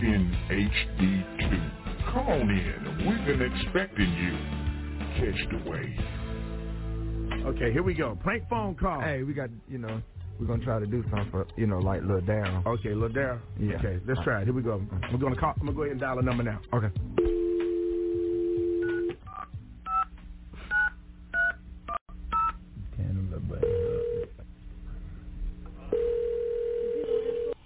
[0.00, 2.12] In HD2.
[2.12, 3.06] Come on in.
[3.06, 4.36] We've been expecting you.
[5.16, 6.00] Catch the wave.
[7.46, 8.16] Okay, here we go.
[8.22, 9.00] Prank phone call.
[9.00, 10.02] Hey, we got, you know,
[10.40, 12.66] we're going to try to do something for, you know, like Lil Darryl.
[12.66, 13.40] Okay, Lil Darryl.
[13.60, 13.76] Yeah.
[13.76, 14.44] Okay, let's try it.
[14.44, 14.82] Here we go.
[14.90, 15.52] I'm going to call.
[15.60, 16.60] I'm going to go ahead and dial a number now.
[16.72, 16.88] Okay.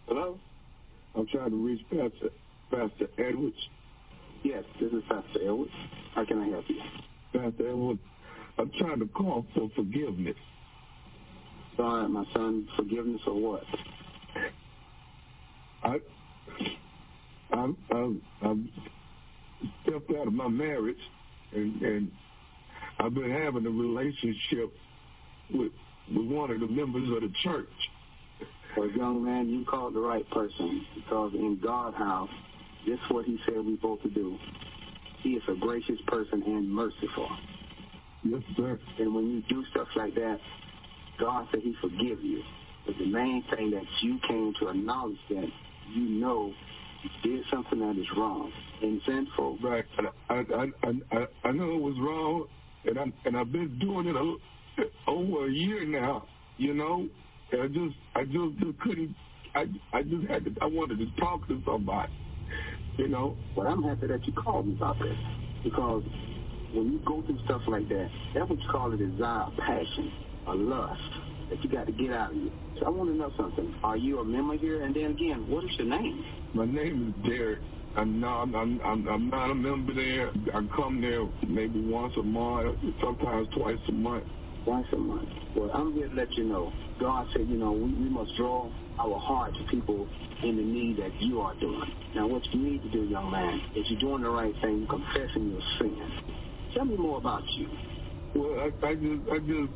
[0.07, 0.39] Hello?
[1.15, 2.31] I'm trying to reach Pastor,
[2.71, 3.57] Pastor Edwards.
[4.43, 5.71] Yes, this is Pastor Edwards.
[6.15, 6.81] How can I help you?
[7.33, 8.01] Pastor Edwards,
[8.59, 10.37] I'm trying to call for forgiveness.
[11.77, 13.63] Sorry, my son, forgiveness or what?
[15.83, 15.97] I
[17.53, 18.71] I'm, I'm, I'm
[19.83, 20.97] stepped out of my marriage,
[21.53, 22.11] and, and
[23.01, 24.73] I've been having a relationship
[25.53, 25.73] with
[26.15, 27.69] with one of the members of the church.
[28.77, 32.31] Well, young man, you called the right person because in God's house,
[32.87, 34.37] this is what He said we're supposed to do.
[35.23, 37.29] He is a gracious person and merciful.
[38.25, 38.79] Yes, sir.
[38.99, 40.39] And when you do stuff like that,
[41.21, 42.43] God said He forgive you.
[42.87, 45.47] But the main thing that you came to acknowledge that
[45.95, 46.53] you know
[47.03, 48.51] you did something that is wrong
[48.83, 49.59] and sinful.
[49.63, 49.85] Right.
[50.29, 52.47] I I I I, I know it was wrong,
[52.85, 56.27] and I and I've been doing it a, over a year now.
[56.57, 57.09] You know,
[57.55, 59.15] and I just I just, just couldn't.
[59.55, 60.55] I I just had to.
[60.61, 62.13] I wanted to talk to somebody.
[62.99, 63.37] You know.
[63.57, 65.17] But I'm happy that you called me about this
[65.63, 66.03] because
[66.73, 70.13] when you go through stuff like that, that's what you call a desire, a passion,
[70.49, 71.01] a lust
[71.51, 72.51] that you got to get out of you.
[72.81, 73.75] So I want to know something.
[73.85, 74.83] Are you a member here?
[74.83, 76.25] And then again, what is your name?
[76.55, 77.61] My name is Derek.
[77.97, 78.43] I'm not.
[78.43, 79.09] I'm, I'm.
[79.09, 80.31] I'm not a member there.
[80.53, 84.25] I come there maybe once a month, sometimes twice a month.
[84.65, 85.29] Twice a month.
[85.55, 86.73] Well, I'm here to let you know.
[86.99, 90.09] God said, you know, we, we must draw our heart to people
[90.43, 91.85] in the need that you are doing.
[92.15, 95.51] Now, what you need to do, young man, is you're doing the right thing, confessing
[95.51, 96.11] your sin.
[96.75, 97.69] Tell me more about you.
[98.35, 99.73] Well, I, I just, I just,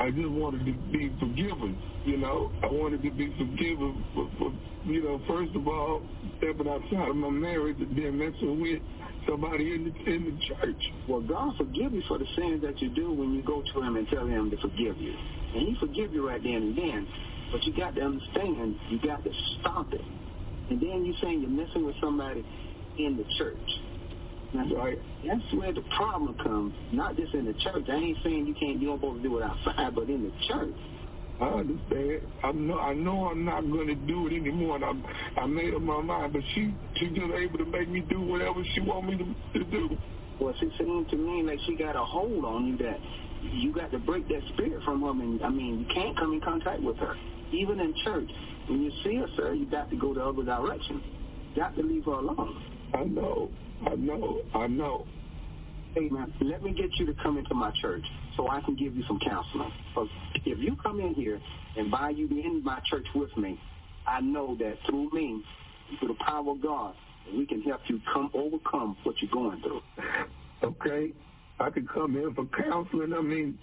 [0.00, 1.78] I just wanted to be forgiven.
[2.04, 4.52] You know, I wanted to be forgiven for, for
[4.90, 6.02] you know, first of all,
[6.38, 8.82] stepping outside of my marriage and then messing with
[9.28, 10.82] somebody in the in the church.
[11.08, 13.96] Well, God forgive you for the sins that you do when you go to Him
[13.96, 15.14] and tell Him to forgive you,
[15.54, 17.06] and He forgive you right then and then.
[17.52, 19.30] But you got to understand, you got to
[19.60, 20.02] stop it.
[20.70, 22.44] And then you saying you're messing with somebody
[22.98, 23.70] in the church.
[24.54, 24.98] That's right.
[25.26, 26.74] That's where the problem comes.
[26.92, 27.86] Not just in the church.
[27.88, 30.32] I ain't saying you can't you don't supposed to do it outside, but in the
[30.48, 30.74] church.
[31.40, 32.20] I understand.
[32.42, 32.78] I know.
[32.78, 33.28] I know.
[33.28, 34.76] I'm not going to do it anymore.
[34.76, 38.00] And I, I made up my mind, but she, she just able to make me
[38.08, 39.96] do whatever she want me to, to do.
[40.40, 42.98] Well, it seems to me like she got a hold on you that
[43.52, 45.10] you got to break that spirit from her.
[45.10, 47.14] And I mean, you can't come in contact with her,
[47.52, 48.28] even in church.
[48.68, 51.02] When you see her, sir, you got to go the other direction.
[51.54, 52.62] You got to leave her alone.
[52.94, 53.50] I know.
[53.86, 54.40] I know.
[54.54, 55.06] I know.
[55.94, 58.04] Hey, man, let me get you to come into my church
[58.36, 59.72] so I can give you some counseling.
[59.88, 60.08] Because
[60.44, 61.40] if you come in here
[61.76, 63.58] and buy you in my church with me,
[64.06, 65.42] I know that through me,
[65.98, 66.94] through the power of God,
[67.34, 69.80] we can help you come overcome what you're going through.
[70.62, 71.12] Okay?
[71.58, 73.12] I can come in for counseling.
[73.12, 73.58] I mean,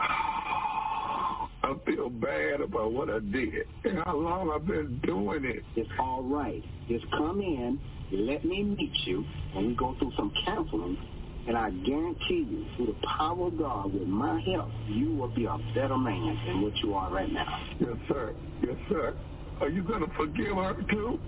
[0.00, 5.62] I feel bad about what I did and how long I've been doing it.
[5.76, 6.62] It's all right.
[6.88, 7.78] Just come in,
[8.12, 9.24] let me meet you,
[9.54, 10.96] and we go through some counseling
[11.48, 15.46] and I guarantee you, through the power of God, with my help, you will be
[15.46, 17.46] a better man than what you are right now.
[17.80, 18.34] Yes, sir.
[18.62, 19.16] Yes, sir.
[19.62, 21.18] Are you going to forgive her, too?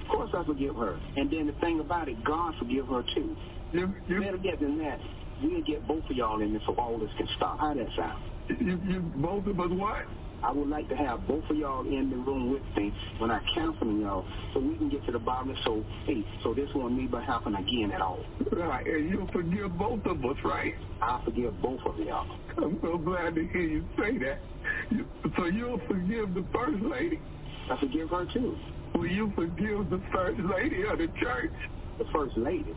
[0.00, 0.98] Of course I forgive her.
[1.16, 3.36] And then the thing about it, God forgive her, too.
[3.72, 4.98] You, you, Better get than that.
[5.42, 7.60] We'll get both of y'all in there so all this can stop.
[7.60, 8.22] How that sound?
[8.58, 10.06] You, you both of us what?
[10.42, 13.40] I would like to have both of y'all in the room with me when I
[13.54, 16.94] counsel y'all so we can get to the bottom of so hey, so this won't
[16.94, 18.20] never happen again at all.
[18.52, 20.74] Right, and you'll forgive both of us, right?
[21.02, 22.26] I forgive both of y'all.
[22.58, 24.40] I'm so glad to hear you say that.
[25.36, 27.20] So you'll forgive the first lady?
[27.70, 28.56] I forgive her too.
[28.94, 31.52] Will you forgive the first lady of the church?
[31.98, 32.74] The first lady?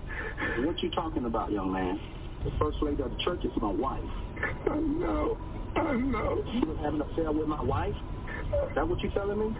[0.60, 1.99] What you talking about, young man?
[2.44, 3.99] The first lady of the church is my wife.
[4.69, 5.38] I know.
[5.75, 6.43] I know.
[6.53, 7.95] You was having an affair with my wife?
[8.69, 9.55] Is that what you're telling me?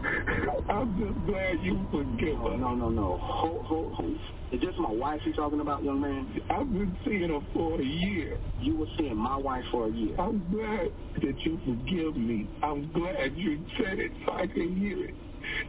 [0.70, 2.58] I'm just glad you forgive her.
[2.58, 3.20] No, no, no.
[3.22, 4.16] Hold, hold, hold.
[4.52, 6.42] Is this my wife you're talking about, young man?
[6.50, 8.38] I've been seeing her for a year.
[8.60, 10.20] You were seeing my wife for a year.
[10.20, 10.90] I'm glad
[11.22, 12.50] that you forgive me.
[12.64, 15.14] I'm glad you said it so I can hear it.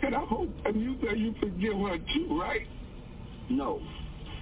[0.02, 2.66] And I hope, and you say you forgive her too, right?
[3.50, 3.80] No.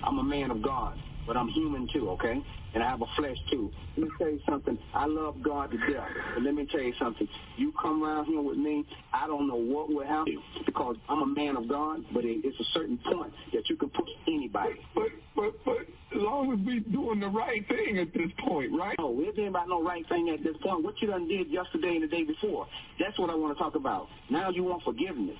[0.04, 0.96] I'm a man of God,
[1.26, 2.36] but I'm human too, okay?
[2.74, 3.70] And I have a flesh too.
[3.96, 4.78] Let me tell you something.
[4.94, 6.08] I love God to death.
[6.34, 7.28] But let me tell you something.
[7.56, 11.26] You come around here with me, I don't know what will happen because I'm a
[11.26, 14.76] man of God, but it, it's a certain point that you can push anybody.
[14.94, 15.78] But, but, but
[16.14, 18.96] as long as we doing the right thing at this point, right?
[18.98, 20.84] No, we ain't about no right thing at this point.
[20.84, 22.66] What you done did yesterday and the day before,
[22.98, 24.08] that's what I want to talk about.
[24.30, 25.36] Now you want forgiveness.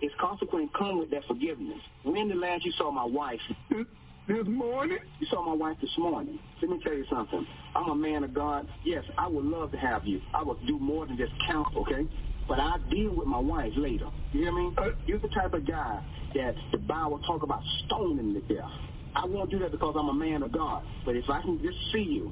[0.00, 1.78] It's consequent come with that forgiveness.
[2.04, 3.40] When the last you saw my wife?
[4.28, 4.98] This morning?
[5.20, 6.38] You saw my wife this morning.
[6.60, 7.46] Let me tell you something.
[7.74, 8.68] I'm a man of God.
[8.84, 10.20] Yes, I would love to have you.
[10.34, 12.06] I would do more than just count, okay?
[12.46, 14.06] But I deal with my wife later.
[14.32, 14.70] You hear me?
[14.76, 16.02] Uh, You're the type of guy
[16.34, 18.68] that the Bible talk about stoning to death.
[19.16, 20.82] I won't do that because I'm a man of God.
[21.06, 22.30] But if I can just see you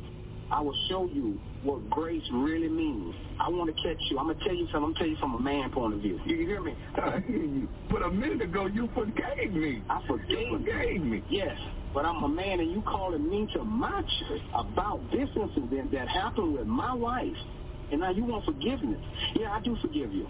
[0.50, 3.14] I will show you what grace really means.
[3.40, 4.18] I want to catch you.
[4.18, 4.76] I'm gonna tell you something.
[4.76, 6.20] I'm gonna tell you from a man point of view.
[6.24, 6.72] You hear me?
[6.96, 7.68] I hear you.
[7.90, 9.82] But a minute ago, you forgave me.
[9.90, 10.58] I forgave you.
[10.58, 11.24] Forgave me.
[11.28, 11.56] Yes,
[11.96, 16.06] but I'm a man, and you calling me to my church about this incident that
[16.08, 17.24] happened with my wife,
[17.90, 19.00] and now you want forgiveness.
[19.34, 20.28] Yeah, I do forgive you.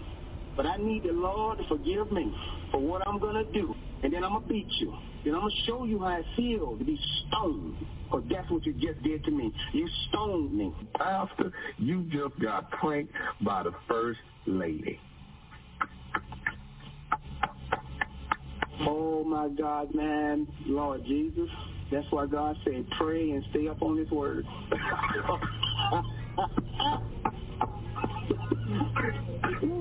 [0.55, 2.33] But I need the Lord to forgive me
[2.71, 3.75] for what I'm going to do.
[4.01, 4.93] And then I'm going to beat you.
[5.25, 7.75] Then I'm going to show you how it feels to be stoned.
[8.05, 9.51] Because that's what you just did to me.
[9.73, 10.73] You stoned me.
[10.97, 13.11] Pastor, you just got pranked
[13.41, 14.97] by the first lady.
[18.81, 20.47] Oh, my God, man.
[20.65, 21.49] Lord Jesus.
[21.91, 24.45] That's why God said pray and stay up on his word.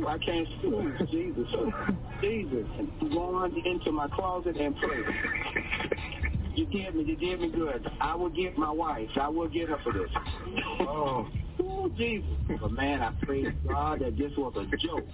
[0.08, 1.08] I can't speak.
[1.10, 1.48] Jesus.
[2.22, 2.66] Jesus.
[3.12, 5.02] Go on into my closet and pray.
[6.54, 7.04] You did me.
[7.04, 7.86] You did me good.
[8.00, 9.08] I will get my wife.
[9.20, 10.08] I will get her for this.
[10.80, 11.26] Oh.
[11.60, 12.28] Ooh, Jesus.
[12.60, 15.06] But man, I praise God that this was a joke.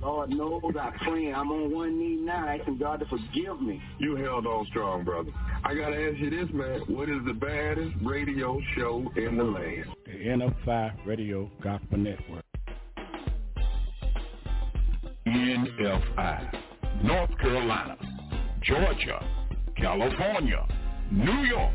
[0.00, 1.32] Lord knows I pray.
[1.32, 3.82] I'm on one knee now asking God to forgive me.
[3.98, 5.30] You held on strong, brother.
[5.64, 6.80] I got to ask you this, man.
[6.88, 9.84] What is the baddest radio show in the land?
[10.06, 12.44] The NFI Radio Gospel Network.
[15.26, 16.60] NFI,
[17.04, 17.96] North Carolina,
[18.62, 19.24] Georgia,
[19.76, 20.66] California,
[21.12, 21.74] New York,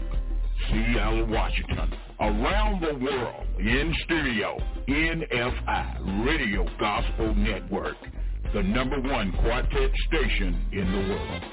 [0.70, 7.98] Seattle, Washington, around the world, in stereo, NFI, Radio Gospel Network,
[8.54, 11.44] the number one quartet station in the world.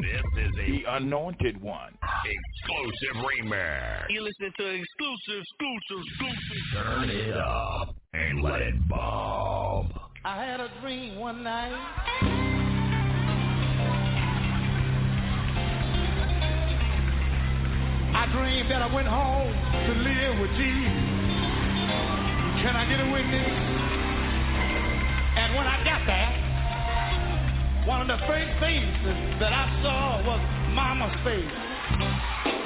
[0.00, 1.96] This is the anointed one.
[2.24, 4.10] Exclusive remix.
[4.10, 6.84] You listen to exclusive, exclusive, exclusive.
[6.84, 9.92] Turn it up and let it bomb.
[10.24, 12.67] I had a dream one night.
[18.14, 20.98] I dreamed that I went home to live with Jesus.
[22.62, 23.48] Can I get a witness?
[25.36, 30.40] And when I got there, one of the first faces that I saw was
[30.74, 32.57] Mama's face.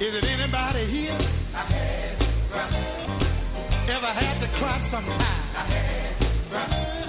[0.00, 1.12] Is it anybody here?
[1.52, 2.22] I had
[3.90, 5.20] Ever had to cry sometime?
[5.20, 6.99] I had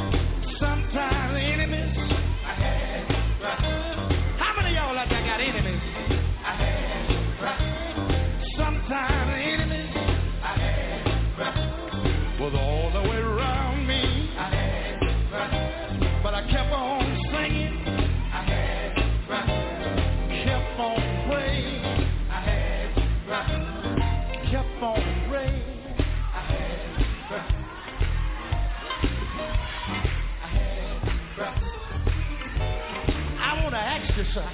[34.22, 34.54] you something.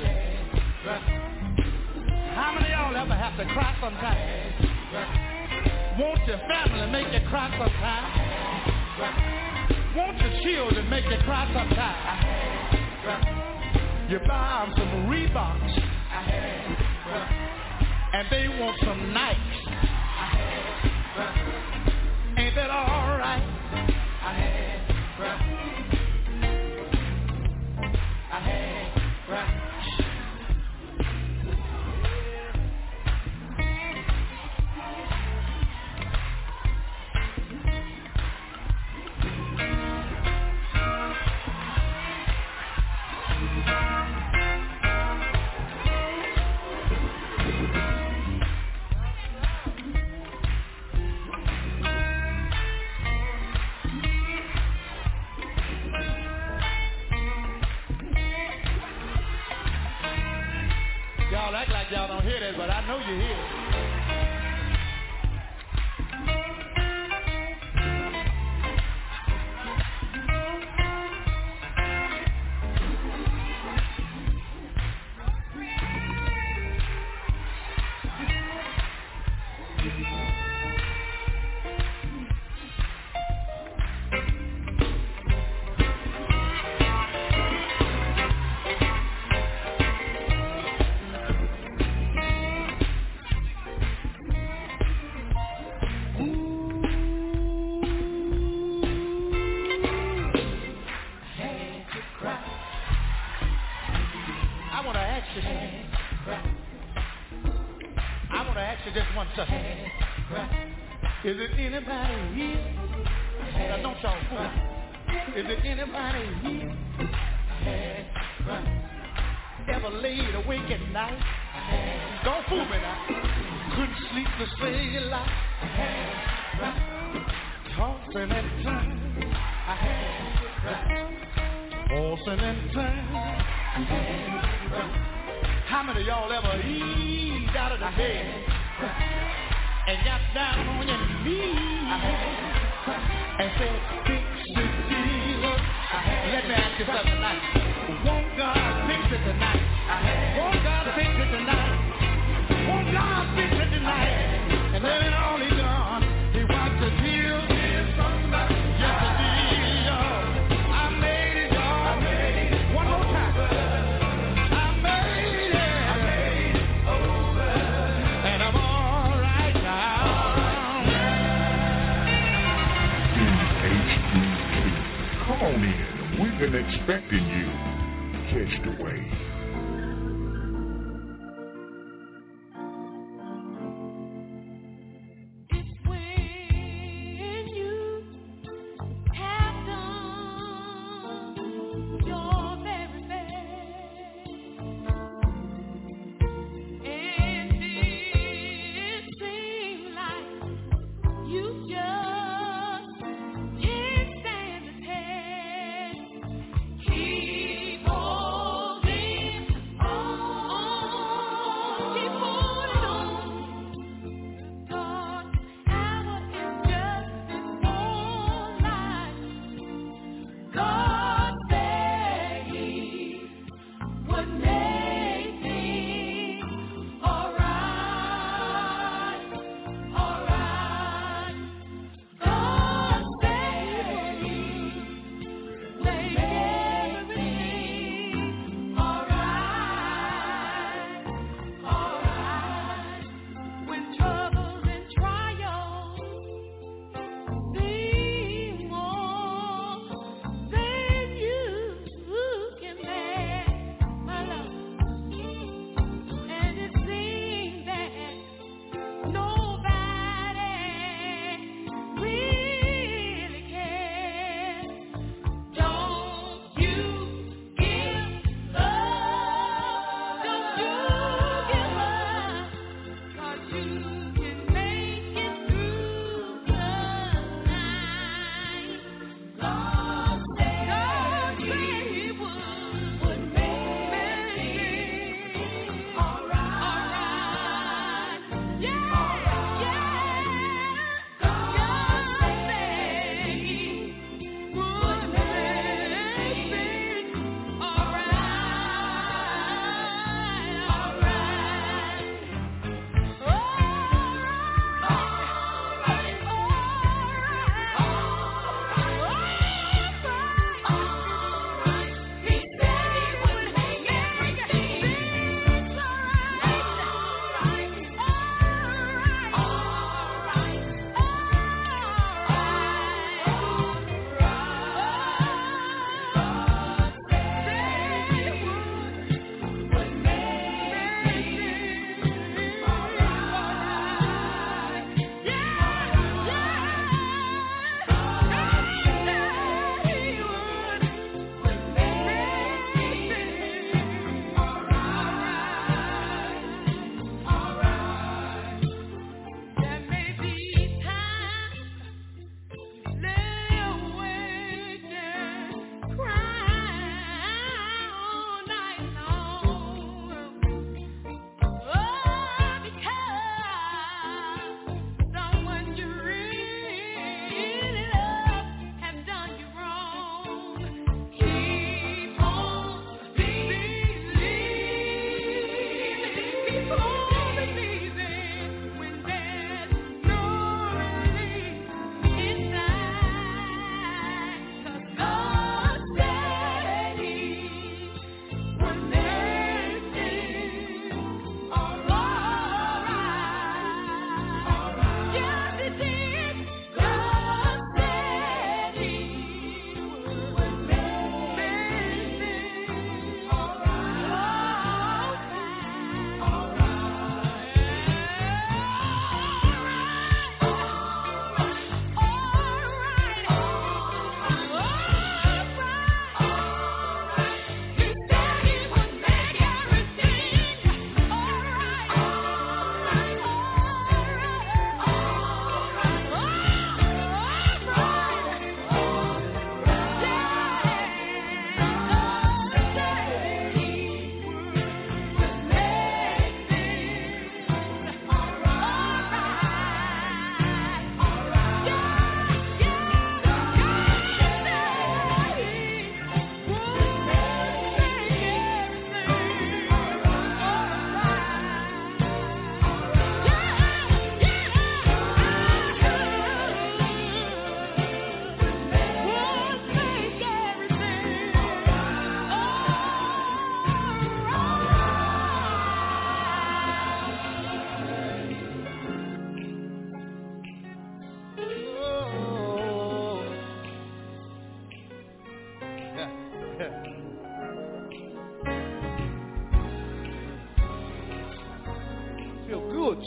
[2.36, 4.18] How many of y'all ever have to cry sometime?
[6.00, 8.06] Won't your family make you cry sometime?
[9.96, 12.20] Won't your children make you cry sometime?
[14.10, 15.84] You buy them some Reeboks
[18.14, 19.68] and they want some Nikes.
[22.38, 22.98] Ain't that all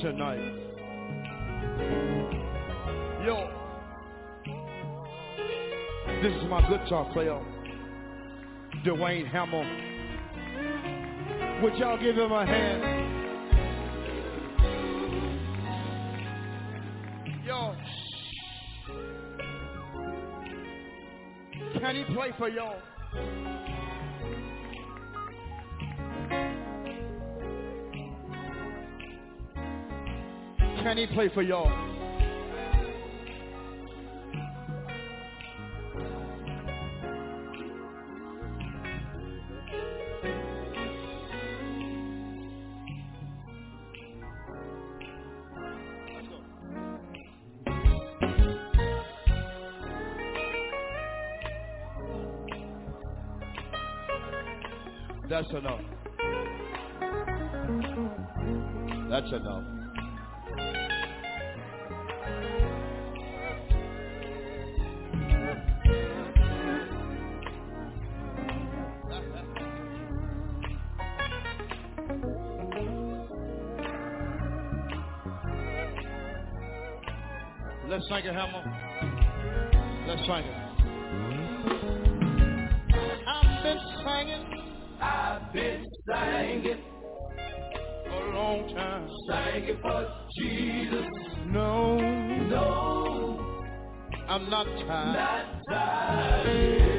[0.00, 0.38] tonight.
[3.22, 3.50] Yo,
[6.22, 7.38] this is my guitar player,
[8.84, 9.66] Dwayne Hamel.
[11.62, 12.82] Would y'all give him a hand?
[17.44, 17.74] Yo,
[21.78, 22.80] can he play for y'all?
[30.90, 31.89] Can he play for y'all?
[78.10, 78.62] Sing it, Hammer.
[80.08, 80.56] Let's sing it.
[83.28, 84.44] I've been singing.
[85.00, 86.80] I've been singing
[88.10, 89.08] a long time.
[89.28, 91.06] Singing for Jesus.
[91.46, 91.96] No,
[92.48, 93.64] no,
[94.28, 95.14] I'm not tired.
[95.14, 96.89] Not tired.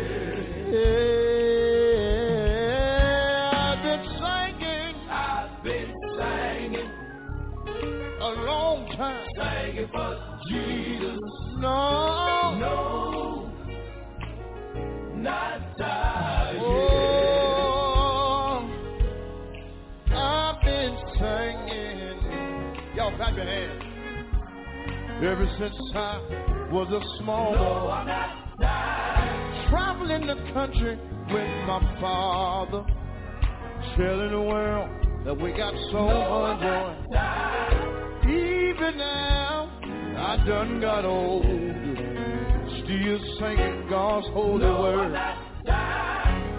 [23.42, 23.84] Y'all clap your hands.
[25.24, 28.06] Ever since I was a small boy,
[29.70, 30.98] traveling the country
[31.28, 32.84] with my father,
[33.96, 34.90] telling the world
[35.26, 36.96] that we got so much joy.
[38.24, 39.70] Even now,
[40.18, 45.14] I done got old, still singing God's holy word.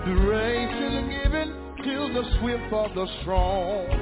[0.05, 1.49] The race is given
[1.85, 4.02] till the swift of the strong.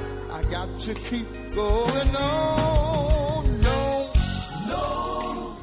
[0.51, 3.61] Got to keep going on.
[3.61, 4.11] No,
[4.67, 5.57] no,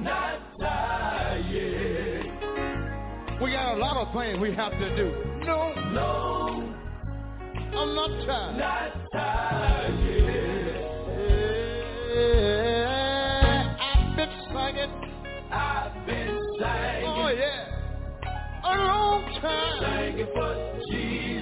[0.00, 2.24] not tired.
[3.40, 5.12] We got a lot of things we have to do.
[5.46, 6.74] No, no,
[7.78, 8.58] I'm not tired.
[8.58, 9.92] Not tired.
[13.80, 14.92] I've been singing.
[15.52, 17.06] I've been singing.
[17.06, 17.72] Oh yeah
[18.64, 20.12] a long time.
[20.12, 21.41] Singing for Jesus.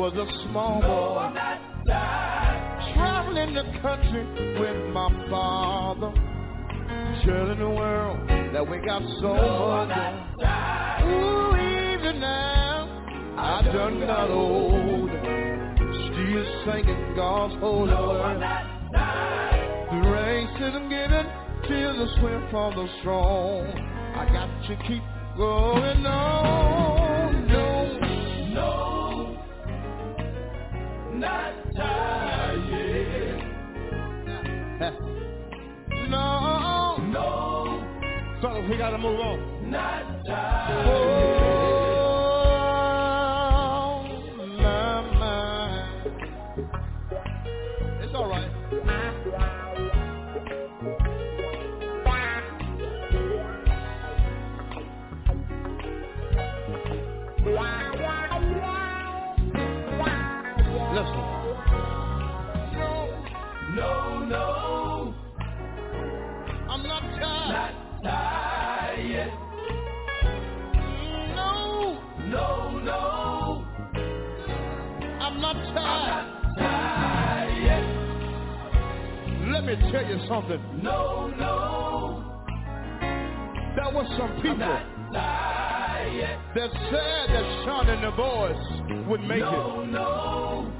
[0.00, 1.28] Was a small boy.
[2.94, 4.24] Traveling the country
[4.58, 6.10] with my father.
[7.22, 8.16] Telling the world
[8.54, 9.92] that we got so much.
[11.04, 12.88] Ooh, even now,
[13.36, 15.10] I done got old.
[15.10, 18.40] Still singing God's holy word.
[19.90, 21.26] The race isn't given
[21.68, 23.66] till the swift from the strong.
[24.16, 25.02] I got to keep
[25.36, 26.89] going on.
[31.20, 32.60] Not tired.
[36.08, 38.38] No, no.
[38.40, 39.70] So we gotta move on.
[39.70, 40.86] Not tired.
[40.88, 41.59] Oh,
[79.92, 80.60] tell you something.
[80.82, 82.46] No, no,
[83.76, 84.58] there were some people
[86.54, 89.86] that said that Sean and the boys would make No, it.
[89.90, 90.72] no,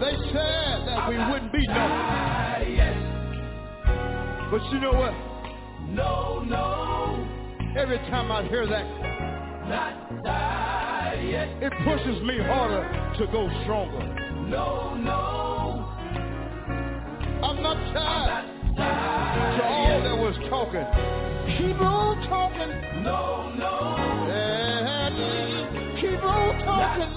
[0.00, 1.94] They said that we wouldn't be nothing.
[4.50, 5.14] But you know what?
[5.88, 7.28] No, no,
[7.76, 8.86] Every time I hear that,
[9.68, 11.48] not tired yet.
[11.62, 12.84] it pushes me harder
[13.18, 14.04] to go stronger.
[14.48, 15.43] No, no,
[17.96, 18.44] I'm not
[18.76, 18.76] tired.
[18.76, 20.86] tired To all that was talking,
[21.58, 22.70] keep on talking.
[23.02, 23.72] No, no,
[24.30, 25.16] And
[26.00, 27.14] keep on talking.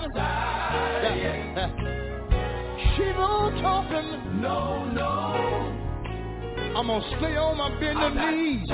[2.96, 4.42] Keep on talking.
[4.42, 5.04] no, no.
[6.78, 8.70] I'm gonna stay on my bending knees.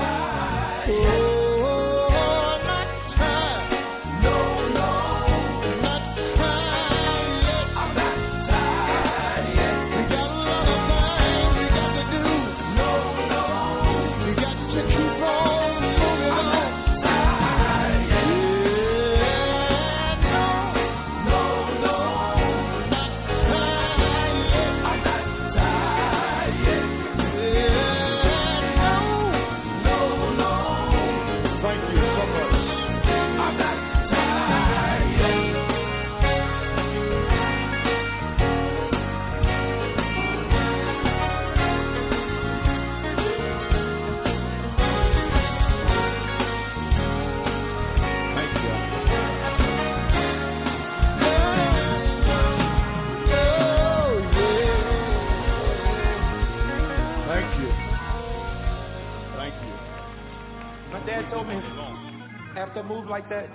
[62.75, 63.47] A move like that,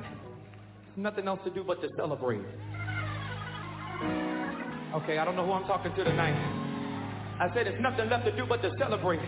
[0.96, 2.42] nothing else to do but to celebrate.
[4.94, 6.34] Okay, I don't know who I'm talking to tonight.
[7.40, 9.20] I said there's nothing left to do but to celebrate.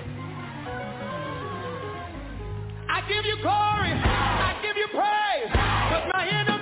[2.89, 3.93] I give you glory.
[3.93, 5.51] I give you praise.
[5.53, 6.61] Cause my enemy.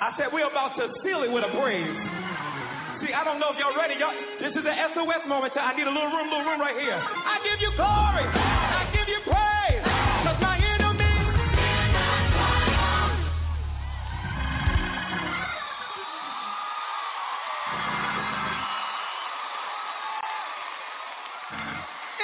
[0.00, 2.23] I said we're about to seal it with a praise.
[3.04, 4.00] See, I don't know if y'all ready.
[4.00, 5.52] Y'all, this is the SOS moment.
[5.52, 6.96] So I need a little room, little room right here.
[6.96, 8.24] I give you glory.
[8.32, 9.84] I give you praise.
[10.24, 11.04] Cause my enemy.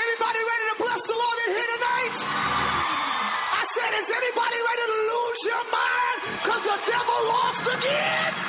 [0.01, 2.13] Anybody ready to bless the Lord in here tonight?
[2.25, 6.21] I said, is anybody ready to lose your mind?
[6.41, 8.40] Cause the devil lost again.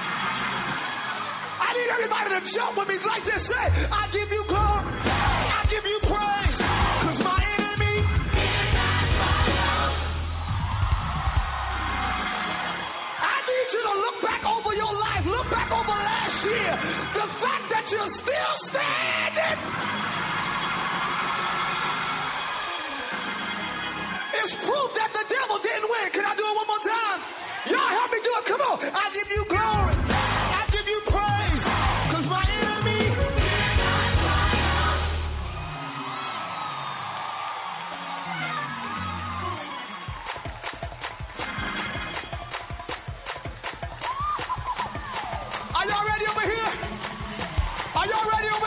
[1.71, 3.47] I need everybody to jump with me like this.
[3.47, 4.91] Say, I give you glory.
[5.07, 6.55] I give you praise.
[6.59, 7.95] Cause my enemy.
[13.23, 15.23] I need you to look back over your life.
[15.23, 16.75] Look back over last year.
[17.15, 19.59] The fact that you're still standing.
[24.43, 26.11] It's proof that the devil didn't win.
[26.11, 27.19] Can I do it one more time?
[27.71, 28.43] Y'all help me do it.
[28.51, 28.75] Come on.
[28.91, 30.30] I give you glory.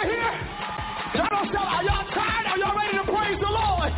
[0.05, 0.35] Here?
[1.17, 1.67] Y'all don't stop.
[1.69, 2.47] Are y'all tired?
[2.53, 3.93] Are y'all ready to praise the Lord?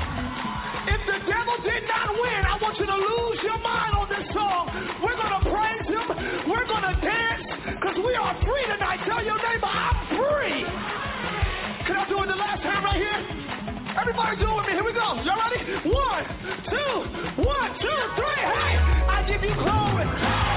[0.86, 4.26] If the devil did not win, I want you to lose your mind on this
[4.30, 4.70] song.
[5.02, 6.06] We're going to praise him.
[6.46, 9.02] We're going to dance because we are free tonight.
[9.02, 10.62] Tell your neighbor, I'm free.
[11.86, 13.20] Can I do it the last time right here?
[13.98, 14.72] Everybody do it with me.
[14.78, 15.18] Here we go.
[15.26, 15.62] Y'all ready?
[15.90, 16.24] One,
[16.70, 16.92] two,
[17.42, 18.42] one, two, three.
[18.46, 18.74] Hey,
[19.10, 20.55] I give you glory.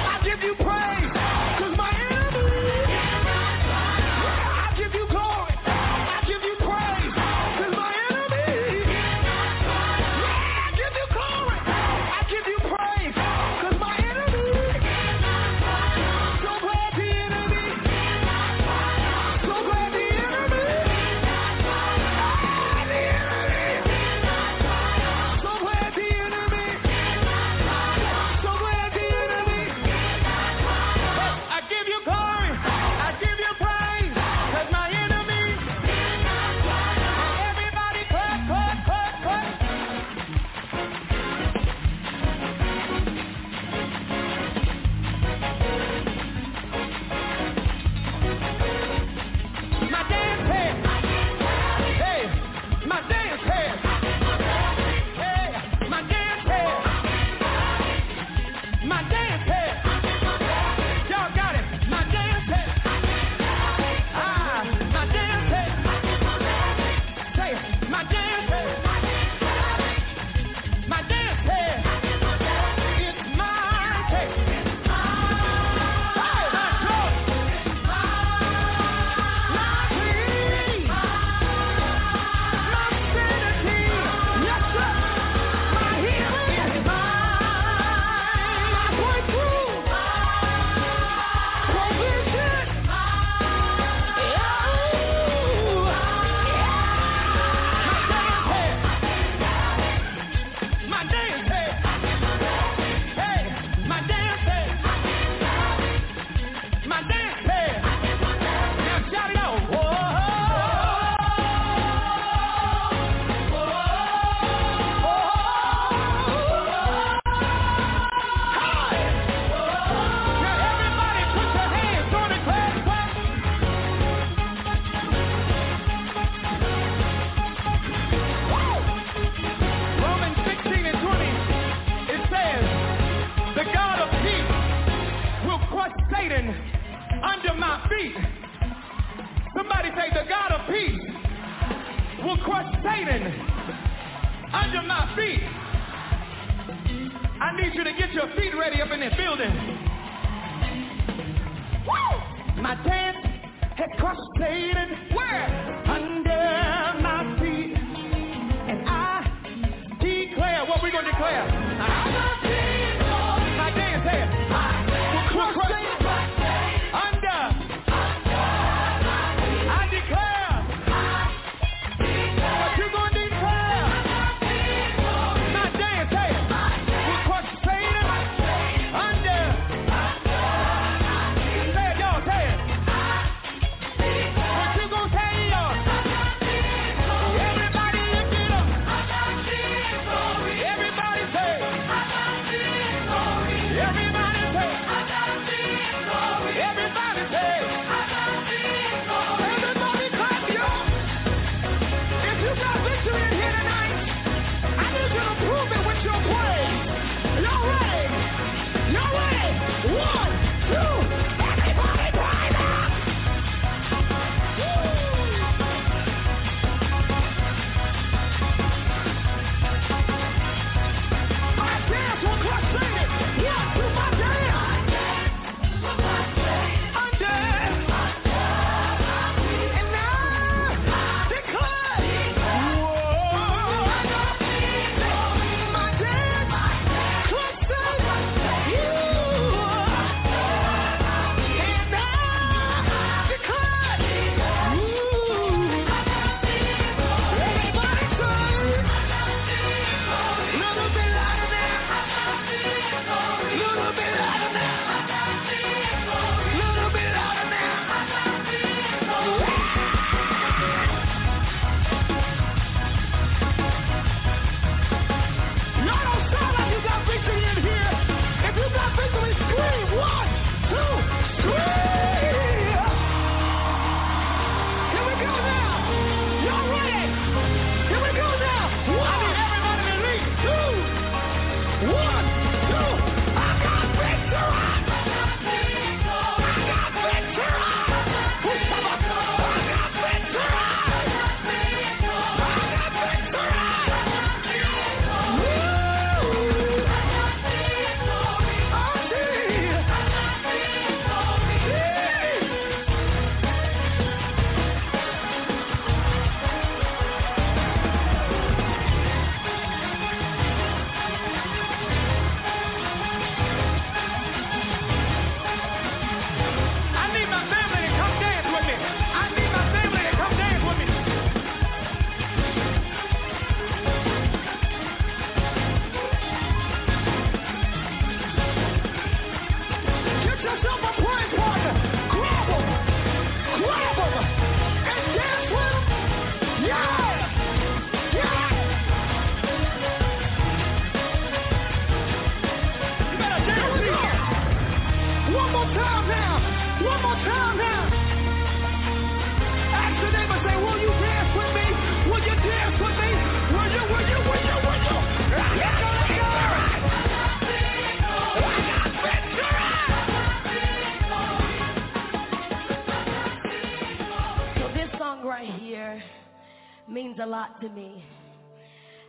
[366.90, 368.04] means a lot to me.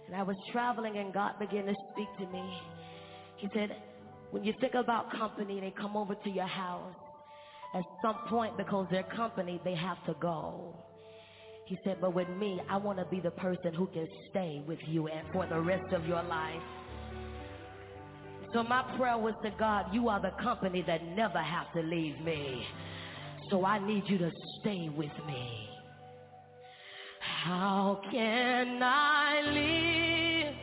[0.06, 2.58] And I was traveling and God began to speak to me.
[3.36, 3.76] He said,
[4.30, 6.94] when you think about company, they come over to your house.
[7.74, 10.74] At some point, because they're company, they have to go.
[11.66, 14.80] He said, but with me, I want to be the person who can stay with
[14.88, 16.62] you and for the rest of your life.
[18.52, 22.20] So my prayer was to God, you are the company that never have to leave
[22.20, 22.66] me.
[23.48, 25.69] So I need you to stay with me.
[27.42, 30.54] How can I live?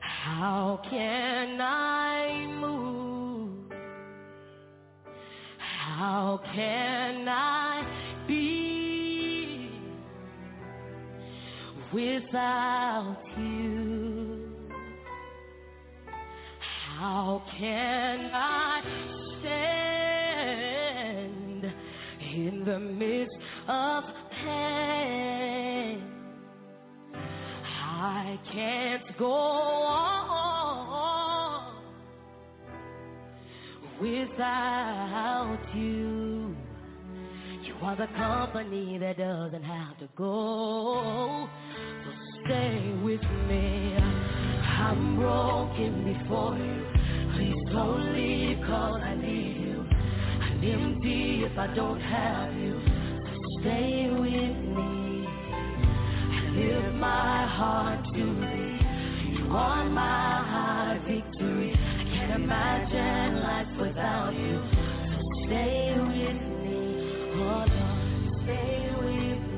[0.00, 3.70] How can I move?
[5.58, 7.84] How can I
[8.26, 9.70] be
[11.92, 14.48] without you?
[16.96, 18.80] How can I
[19.40, 20.54] stand
[22.34, 23.36] in the midst
[23.68, 24.04] of
[27.66, 30.14] I can't go on
[34.00, 36.56] without you.
[37.62, 41.48] You are the company that doesn't have to go.
[42.04, 42.10] So
[42.44, 43.96] stay with me.
[43.96, 46.84] I'm broken before you.
[47.34, 49.86] Please don't leave cause I need you.
[50.42, 52.93] I'm empty if I don't have you.
[53.64, 55.26] Stay with me.
[55.26, 59.38] I lift my heart to thee.
[59.38, 61.72] You are my high victory.
[61.72, 64.60] I can't imagine life without you.
[65.12, 66.78] So stay with me.
[67.36, 69.54] Oh Lord, stay with me.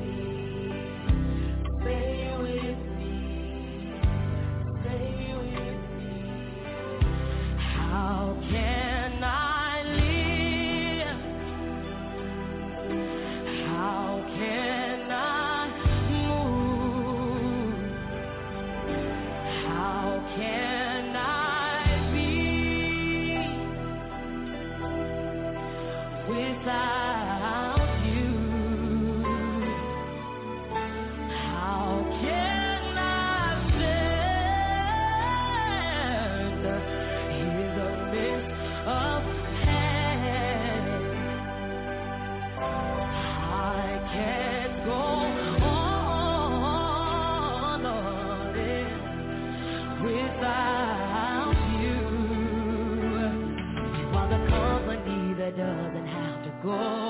[56.66, 57.05] You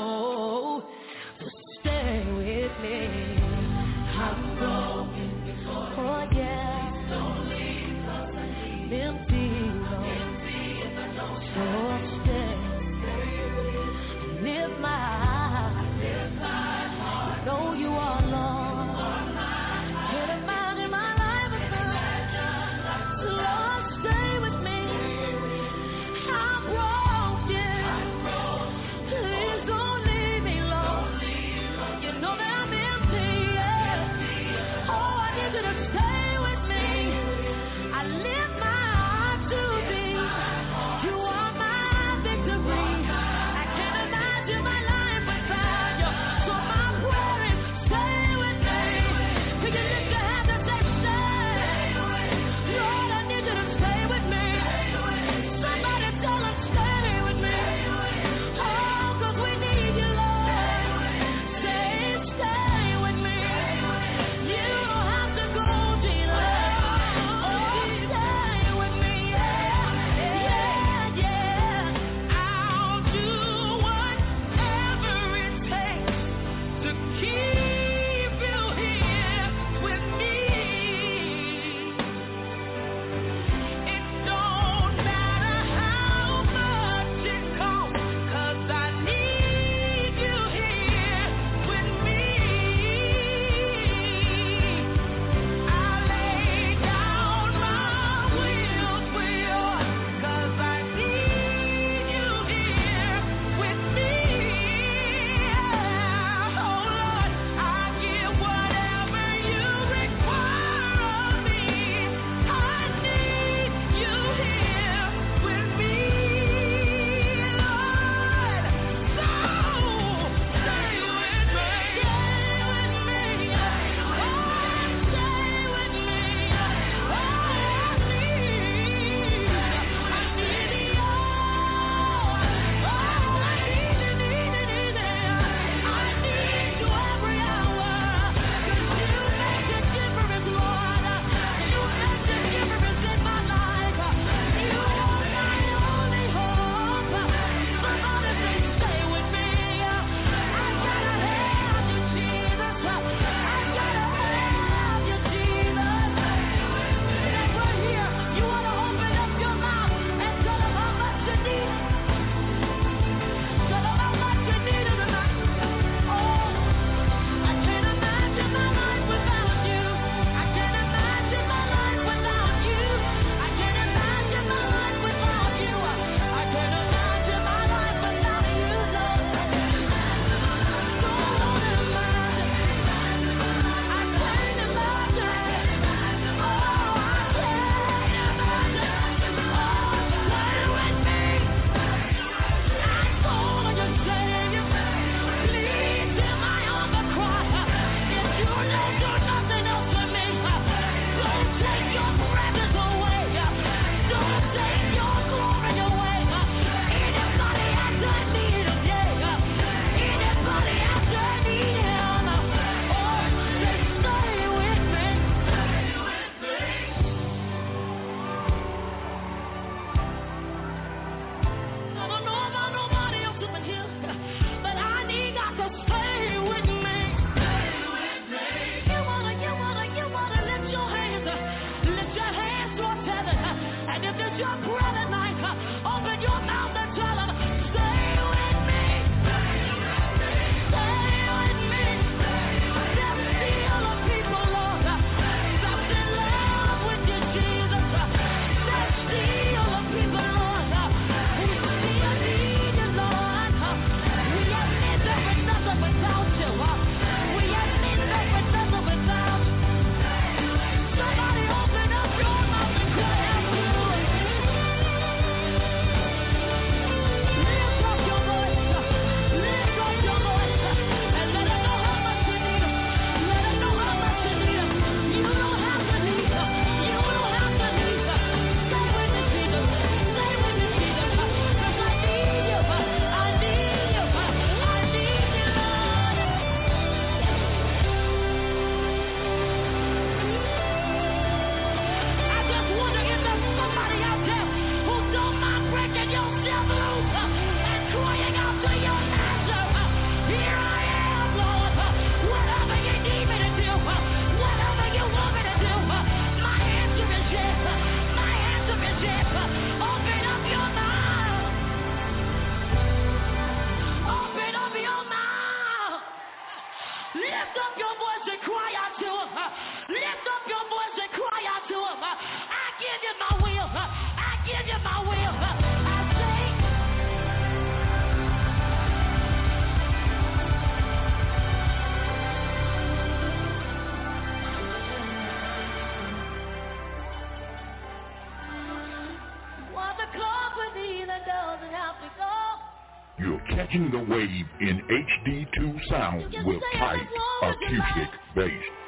[343.76, 347.06] catching the wave in HD2 sound with tight
[347.42, 348.85] acoustic bass.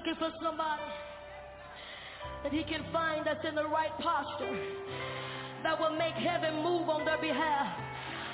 [0.00, 0.88] Looking for somebody
[2.42, 4.56] that he can find us in the right posture
[5.62, 7.68] that will make heaven move on their behalf.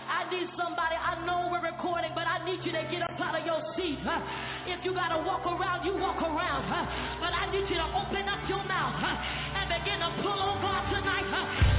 [0.07, 3.35] I need somebody, I know we're recording, but I need you to get up out
[3.35, 3.99] of your seat.
[4.07, 4.23] huh?
[4.71, 6.71] If you got to walk around, you walk around.
[6.71, 6.87] huh?
[7.19, 9.59] But I need you to open up your mouth huh?
[9.59, 11.76] and begin to pull on God tonight.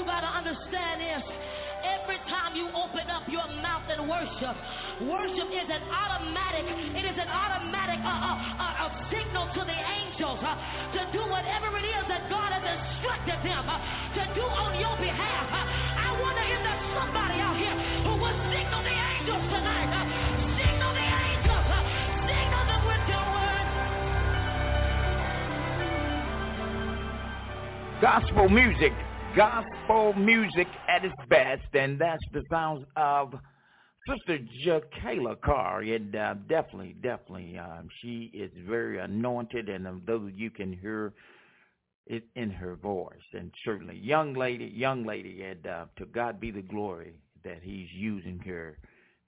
[0.00, 1.20] You got to understand is
[1.84, 4.56] every time you open up your mouth and worship,
[5.04, 6.64] worship is an automatic,
[6.96, 10.56] it is an automatic uh, uh, uh, signal to the angels uh,
[10.96, 13.76] to do whatever it is that God has instructed them uh,
[14.16, 15.52] to do on your behalf.
[15.52, 17.76] Uh, I wonder if there's somebody out here
[18.08, 19.92] who will signal the angels tonight.
[20.56, 21.68] Signal the angels.
[22.24, 23.68] Signal them with your word.
[28.00, 28.96] Gospel music,
[29.36, 33.34] gospel music at its best, and that's the sounds of
[34.08, 40.50] Sister Jekalyn Carr, and uh, definitely, definitely, um, she is very anointed, and those you
[40.50, 41.12] can hear
[42.06, 46.50] it in her voice, and certainly, young lady, young lady, and uh, to God be
[46.50, 48.78] the glory that He's using her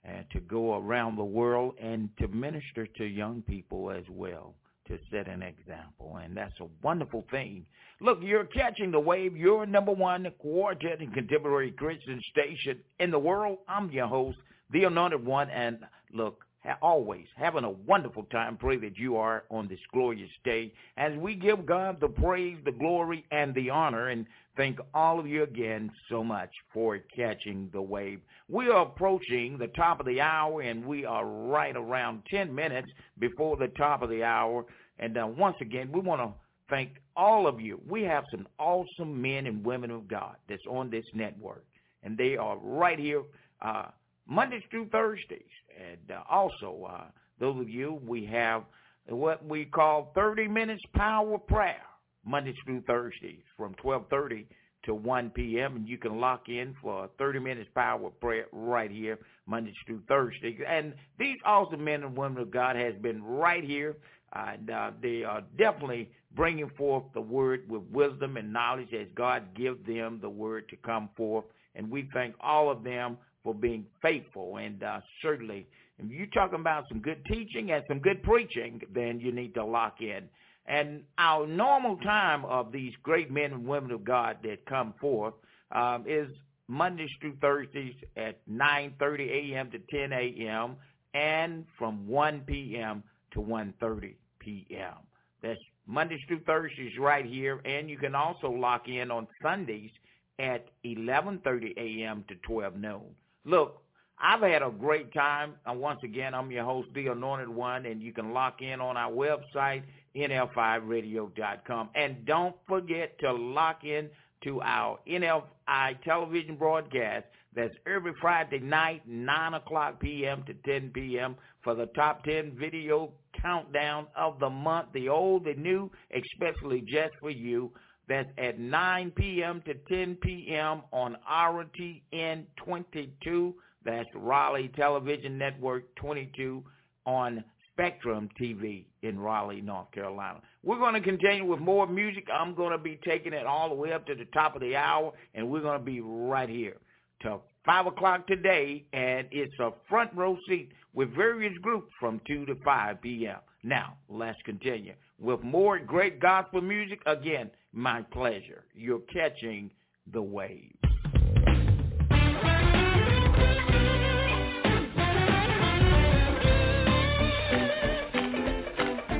[0.04, 4.54] and to go around the world and to minister to young people as well,
[4.92, 7.64] to set an example, and that's a wonderful thing.
[8.00, 9.36] Look, you're catching the wave.
[9.36, 13.58] You're number one quartet and contemporary Christian station in the world.
[13.68, 14.38] I'm your host,
[14.70, 15.78] the Anointed One, and
[16.12, 18.56] look, ha- always having a wonderful time.
[18.56, 22.72] Pray that you are on this glorious day as we give God the praise, the
[22.72, 27.82] glory, and the honor, and thank all of you again so much for catching the
[27.82, 28.20] wave.
[28.48, 32.88] We are approaching the top of the hour, and we are right around 10 minutes
[33.18, 34.64] before the top of the hour.
[34.98, 36.32] And uh, once again, we want to
[36.68, 37.80] thank all of you.
[37.88, 41.64] We have some awesome men and women of God that's on this network,
[42.02, 43.22] and they are right here
[43.60, 43.86] uh,
[44.26, 45.42] Mondays through Thursdays.
[45.78, 47.04] And uh, also, uh,
[47.38, 48.64] those of you, we have
[49.08, 51.82] what we call 30 minutes power prayer,
[52.24, 54.46] Mondays through Thursdays from 1230
[54.84, 55.76] to 1 p.m.
[55.76, 60.60] And you can lock in for 30 minutes power prayer right here, Mondays through Thursdays.
[60.66, 63.96] And these awesome men and women of God has been right here
[64.34, 69.54] and uh, they are definitely bringing forth the word with wisdom and knowledge as God
[69.54, 71.44] give them the word to come forth.
[71.74, 74.56] And we thank all of them for being faithful.
[74.56, 75.66] And uh, certainly,
[75.98, 79.64] if you're talking about some good teaching and some good preaching, then you need to
[79.64, 80.28] lock in.
[80.66, 85.34] And our normal time of these great men and women of God that come forth
[85.72, 86.28] um, is
[86.68, 89.70] Mondays through Thursdays at 9.30 a.m.
[89.72, 90.76] to 10 a.m.
[91.14, 93.02] and from 1 p.m.
[93.32, 94.14] to 1.30
[94.44, 94.94] p.m.
[95.42, 99.90] That's Mondays through Thursdays right here, and you can also lock in on Sundays
[100.38, 102.24] at 11:30 a.m.
[102.28, 103.02] to 12 noon.
[103.44, 103.82] Look,
[104.18, 105.54] I've had a great time.
[105.66, 108.96] And once again, I'm your host, The Anointed One, and you can lock in on
[108.96, 109.82] our website,
[110.14, 111.90] nfi-radio.com.
[111.94, 114.08] And don't forget to lock in
[114.44, 117.26] to our NFI television broadcast.
[117.54, 120.44] That's every Friday night, 9 o'clock p.m.
[120.44, 121.36] to 10 p.m.
[121.62, 127.14] for the top 10 video countdown of the month, the old, the new, especially just
[127.20, 127.70] for you.
[128.08, 129.62] That's at 9 p.m.
[129.66, 130.82] to 10 p.m.
[130.92, 133.54] on RTN 22.
[133.84, 136.62] That's Raleigh Television Network 22
[137.06, 140.40] on Spectrum TV in Raleigh, North Carolina.
[140.62, 142.26] We're going to continue with more music.
[142.32, 144.76] I'm going to be taking it all the way up to the top of the
[144.76, 146.76] hour, and we're going to be right here
[147.22, 152.46] till 5 o'clock today, and it's a front row seat with various groups from 2
[152.46, 153.38] to 5 p.m.
[153.62, 157.00] Now, let's continue with more great gospel music.
[157.06, 158.64] Again, my pleasure.
[158.74, 159.70] You're catching
[160.12, 160.74] the wave.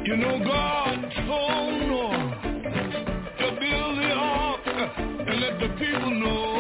[0.05, 2.41] You know God told Noah
[3.39, 6.52] to build the ark and let the people know